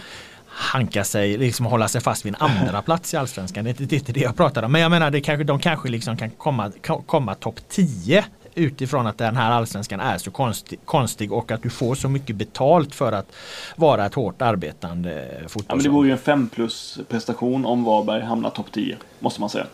[0.52, 3.64] hanka sig, liksom hålla sig fast vid en andra plats i Allsvenskan.
[3.64, 4.72] Det är inte det jag pratar om.
[4.72, 6.72] Men jag menar, det kanske, de kanske liksom kan komma,
[7.06, 8.24] komma topp 10
[8.54, 12.36] utifrån att den här allsvenskan är så konstig, konstig och att du får så mycket
[12.36, 13.32] betalt för att
[13.76, 15.64] vara ett hårt arbetande fotbollslag.
[15.68, 19.40] Ja, men det vore ju en 5 plus prestation om Varberg hamnar topp 10, måste
[19.40, 19.66] man säga.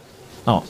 [0.44, 0.62] Ja.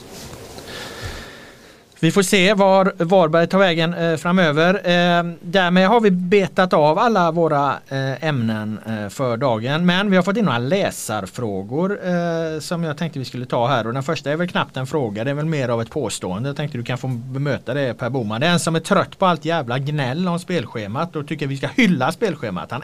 [2.01, 4.75] Vi får se var Varberg tar vägen eh, framöver.
[4.75, 9.87] Eh, därmed har vi betat av alla våra eh, ämnen eh, för dagen.
[9.87, 13.87] Men vi har fått in några läsarfrågor eh, som jag tänkte vi skulle ta här.
[13.87, 16.49] Och den första är väl knappt en fråga, det är väl mer av ett påstående.
[16.49, 18.41] Jag tänkte du kan få bemöta det Per Boman.
[18.41, 21.57] Det är en som är trött på allt jävla gnäll om spelschemat och tycker vi
[21.57, 22.71] ska hylla spelschemat.
[22.71, 22.83] Han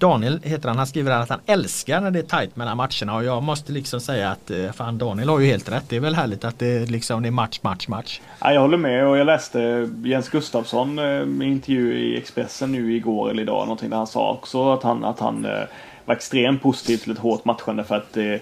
[0.00, 3.24] Daniel heter han, han skriver att han älskar när det är tajt mellan matcherna och
[3.24, 5.84] jag måste liksom säga att eh, fan Daniel har ju helt rätt.
[5.88, 8.20] Det är väl härligt att det liksom det är match, match, match.
[8.42, 13.30] Ja, jag håller med och jag läste Jens Gustafsson eh, intervju i Expressen nu igår
[13.30, 15.62] eller idag någonting där han sa också att han, att han eh,
[16.04, 18.40] var extremt positiv till ett hårt matchande för att Eh,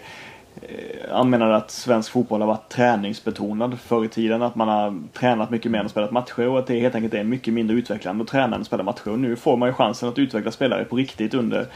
[0.69, 4.43] Eh, han menade att svensk fotboll har varit träningsbetonad förr i tiden.
[4.43, 7.25] Att man har tränat mycket mer än spelat matcher och att det helt enkelt är
[7.25, 9.11] mycket mindre utvecklande att träna än att spela matcher.
[9.11, 11.67] Och nu får man ju chansen att utveckla spelare på riktigt under,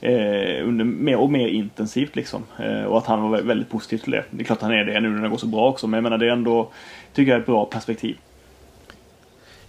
[0.00, 2.42] eh, under mer och mer intensivt liksom.
[2.58, 4.24] Eh, och att han var väldigt positiv till det.
[4.30, 6.02] Det är klart han är det nu när det går så bra också, men jag
[6.02, 6.68] menar det är ändå,
[7.12, 8.16] tycker jag, ett bra perspektiv.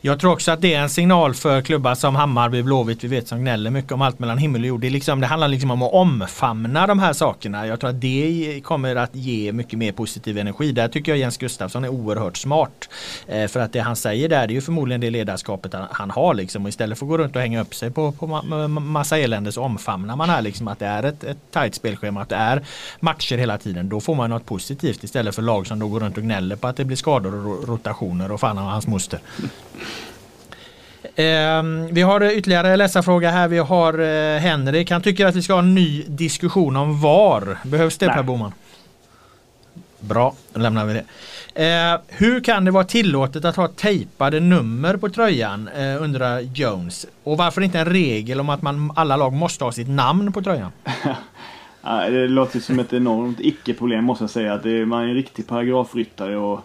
[0.02, 3.28] Jag tror också att det är en signal för klubbar som Hammarby, Blåvitt, vi vet
[3.28, 4.82] som gnäller mycket om allt mellan himmel och jord.
[4.82, 7.68] Det, liksom, det handlar liksom om att omfamna de här sakerna.
[7.68, 10.72] Jag tror att det kommer att ge mycket mer positiv energi.
[10.72, 12.90] Där tycker jag Jens Gustafsson är oerhört smart.
[13.28, 16.12] Eh, för att det han säger där det är ju förmodligen det ledarskapet han, han
[16.12, 16.64] har liksom.
[16.64, 19.52] Och istället för att gå runt och hänga upp sig på, på ma massa elände
[19.52, 22.64] så omfamnar man här liksom att det är ett, ett tajt spelschema, att det är
[23.00, 23.90] matcher hela tiden.
[23.90, 26.68] Då får man något positivt istället för lag som då går runt och gnäller på
[26.68, 29.20] att det blir skador och rotationer och fan och hans moster.
[31.20, 33.48] Eh, vi har ytterligare läsarfråga här.
[33.48, 34.92] Vi har eh, Henrik.
[34.92, 37.58] Han tycker att vi ska ha en ny diskussion om VAR.
[37.64, 38.16] Behövs det Nej.
[38.16, 38.54] Per Boman?
[40.00, 41.04] Bra, då lämnar vi det.
[41.66, 47.06] Eh, hur kan det vara tillåtet att ha tejpade nummer på tröjan eh, undrar Jones.
[47.24, 50.42] Och varför inte en regel om att man, alla lag måste ha sitt namn på
[50.42, 50.72] tröjan?
[52.10, 54.54] det låter som ett enormt icke-problem måste jag säga.
[54.54, 56.62] Att det är, man är en riktig paragrafryttare och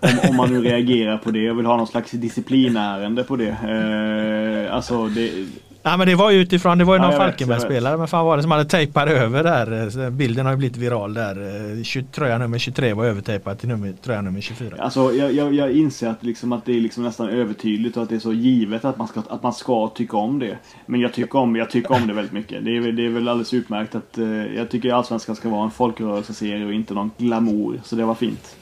[0.00, 3.48] om, om, man nu reagerar på det och vill ha någon slags disciplinärende på det.
[3.48, 5.46] Eh, alltså det...
[5.82, 8.36] Ja men det var ju utifrån, det var ju ja, någon Falkenberg-spelare, men fan var
[8.36, 10.10] det som hade tejpat över där.
[10.10, 12.12] Bilden har ju blivit viral där.
[12.12, 14.76] Tröja nummer 23 var övertejpad till nummer, tröja nummer 24.
[14.78, 18.08] Alltså jag, jag, jag inser att, liksom, att det är liksom nästan övertydligt och att
[18.08, 20.58] det är så givet att man ska, att man ska tycka om det.
[20.86, 22.64] Men jag tycker om, jag tycker om det väldigt mycket.
[22.64, 25.70] Det är, det är väl alldeles utmärkt att uh, jag tycker Allsvenskan ska vara en
[25.70, 27.80] folkrörelseserie och inte någon glamour.
[27.84, 28.56] Så det var fint.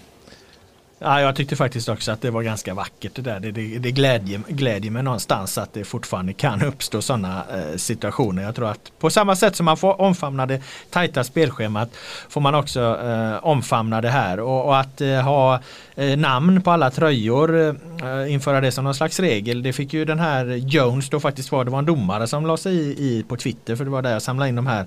[1.00, 3.40] Ja, jag tyckte faktiskt också att det var ganska vackert det där.
[3.40, 8.42] Det, det, det glädjer, glädjer mig någonstans att det fortfarande kan uppstå sådana eh, situationer.
[8.42, 11.90] Jag tror att på samma sätt som man får omfamna det tajta spelschemat
[12.28, 14.40] får man också eh, omfamna det här.
[14.40, 15.60] Och, och att eh, ha
[15.96, 19.62] eh, namn på alla tröjor, eh, införa det som någon slags regel.
[19.62, 21.64] Det fick ju den här Jones då faktiskt vara.
[21.64, 24.12] det var en domare som la sig i, i på Twitter för det var där
[24.12, 24.86] jag samlade in de här,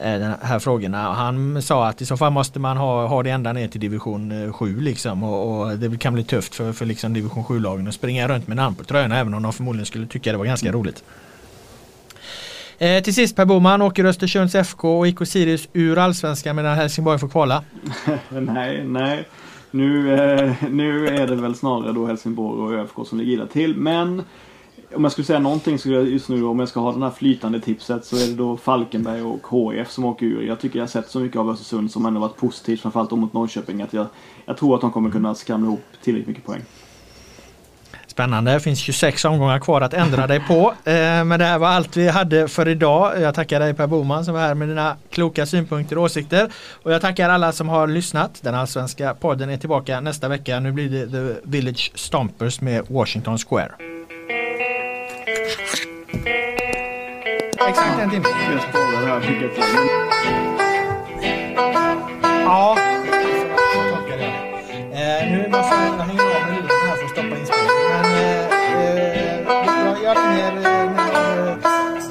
[0.00, 1.12] de här frågorna.
[1.12, 4.52] Han sa att i så fall måste man ha, ha det ända ner till division
[4.52, 5.22] 7 liksom.
[5.22, 8.56] Och, och det kan bli tufft för, för liksom division 7-lagen att springa runt med
[8.56, 11.04] namn på tröjorna även om de förmodligen skulle tycka det var ganska roligt.
[12.78, 17.18] Eh, till sist Per Boman åker Östersunds FK och IK Sirius ur allsvenskan medan Helsingborg
[17.18, 17.64] får kvala.
[18.28, 19.28] nej, nej.
[19.70, 23.76] Nu, eh, nu är det väl snarare då Helsingborg och ÖFK som ligger illa till.
[23.76, 24.22] Men
[24.94, 27.60] om jag skulle säga någonting så just nu om jag ska ha det här flytande
[27.60, 30.42] tipset så är det då Falkenberg och HF som åker ur.
[30.42, 33.32] Jag tycker jag har sett så mycket av Östersund som ändå varit positivt framförallt mot
[33.32, 34.06] Norrköping att jag,
[34.44, 36.62] jag tror att de kommer kunna skramla ihop tillräckligt mycket poäng.
[38.06, 40.74] Spännande, det finns 26 omgångar kvar att ändra dig på.
[40.84, 43.20] Eh, men det här var allt vi hade för idag.
[43.20, 46.50] Jag tackar dig Per Boman som var här med dina kloka synpunkter och åsikter.
[46.82, 48.42] Och jag tackar alla som har lyssnat.
[48.42, 50.60] Den allsvenska podden är tillbaka nästa vecka.
[50.60, 53.99] Nu blir det The Village Stompers med Washington Square.
[57.68, 58.28] Exakt en timme.
[62.44, 64.32] Ja, så tolkar jag det.
[65.00, 67.84] Eh, nu måste jag hänga av med luren här för att stoppa inspelningen.
[67.90, 68.44] Men eh,
[68.80, 70.78] eh, jag, ringer när jag
[71.12, 71.48] har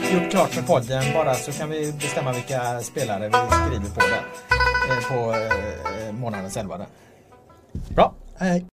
[0.04, 4.00] eh, gjort klart med podden bara så kan vi bestämma vilka spelare vi skriver på
[4.00, 4.24] där.
[4.90, 6.86] Eh, på eh, månadens elva
[7.96, 8.70] Bra, hej.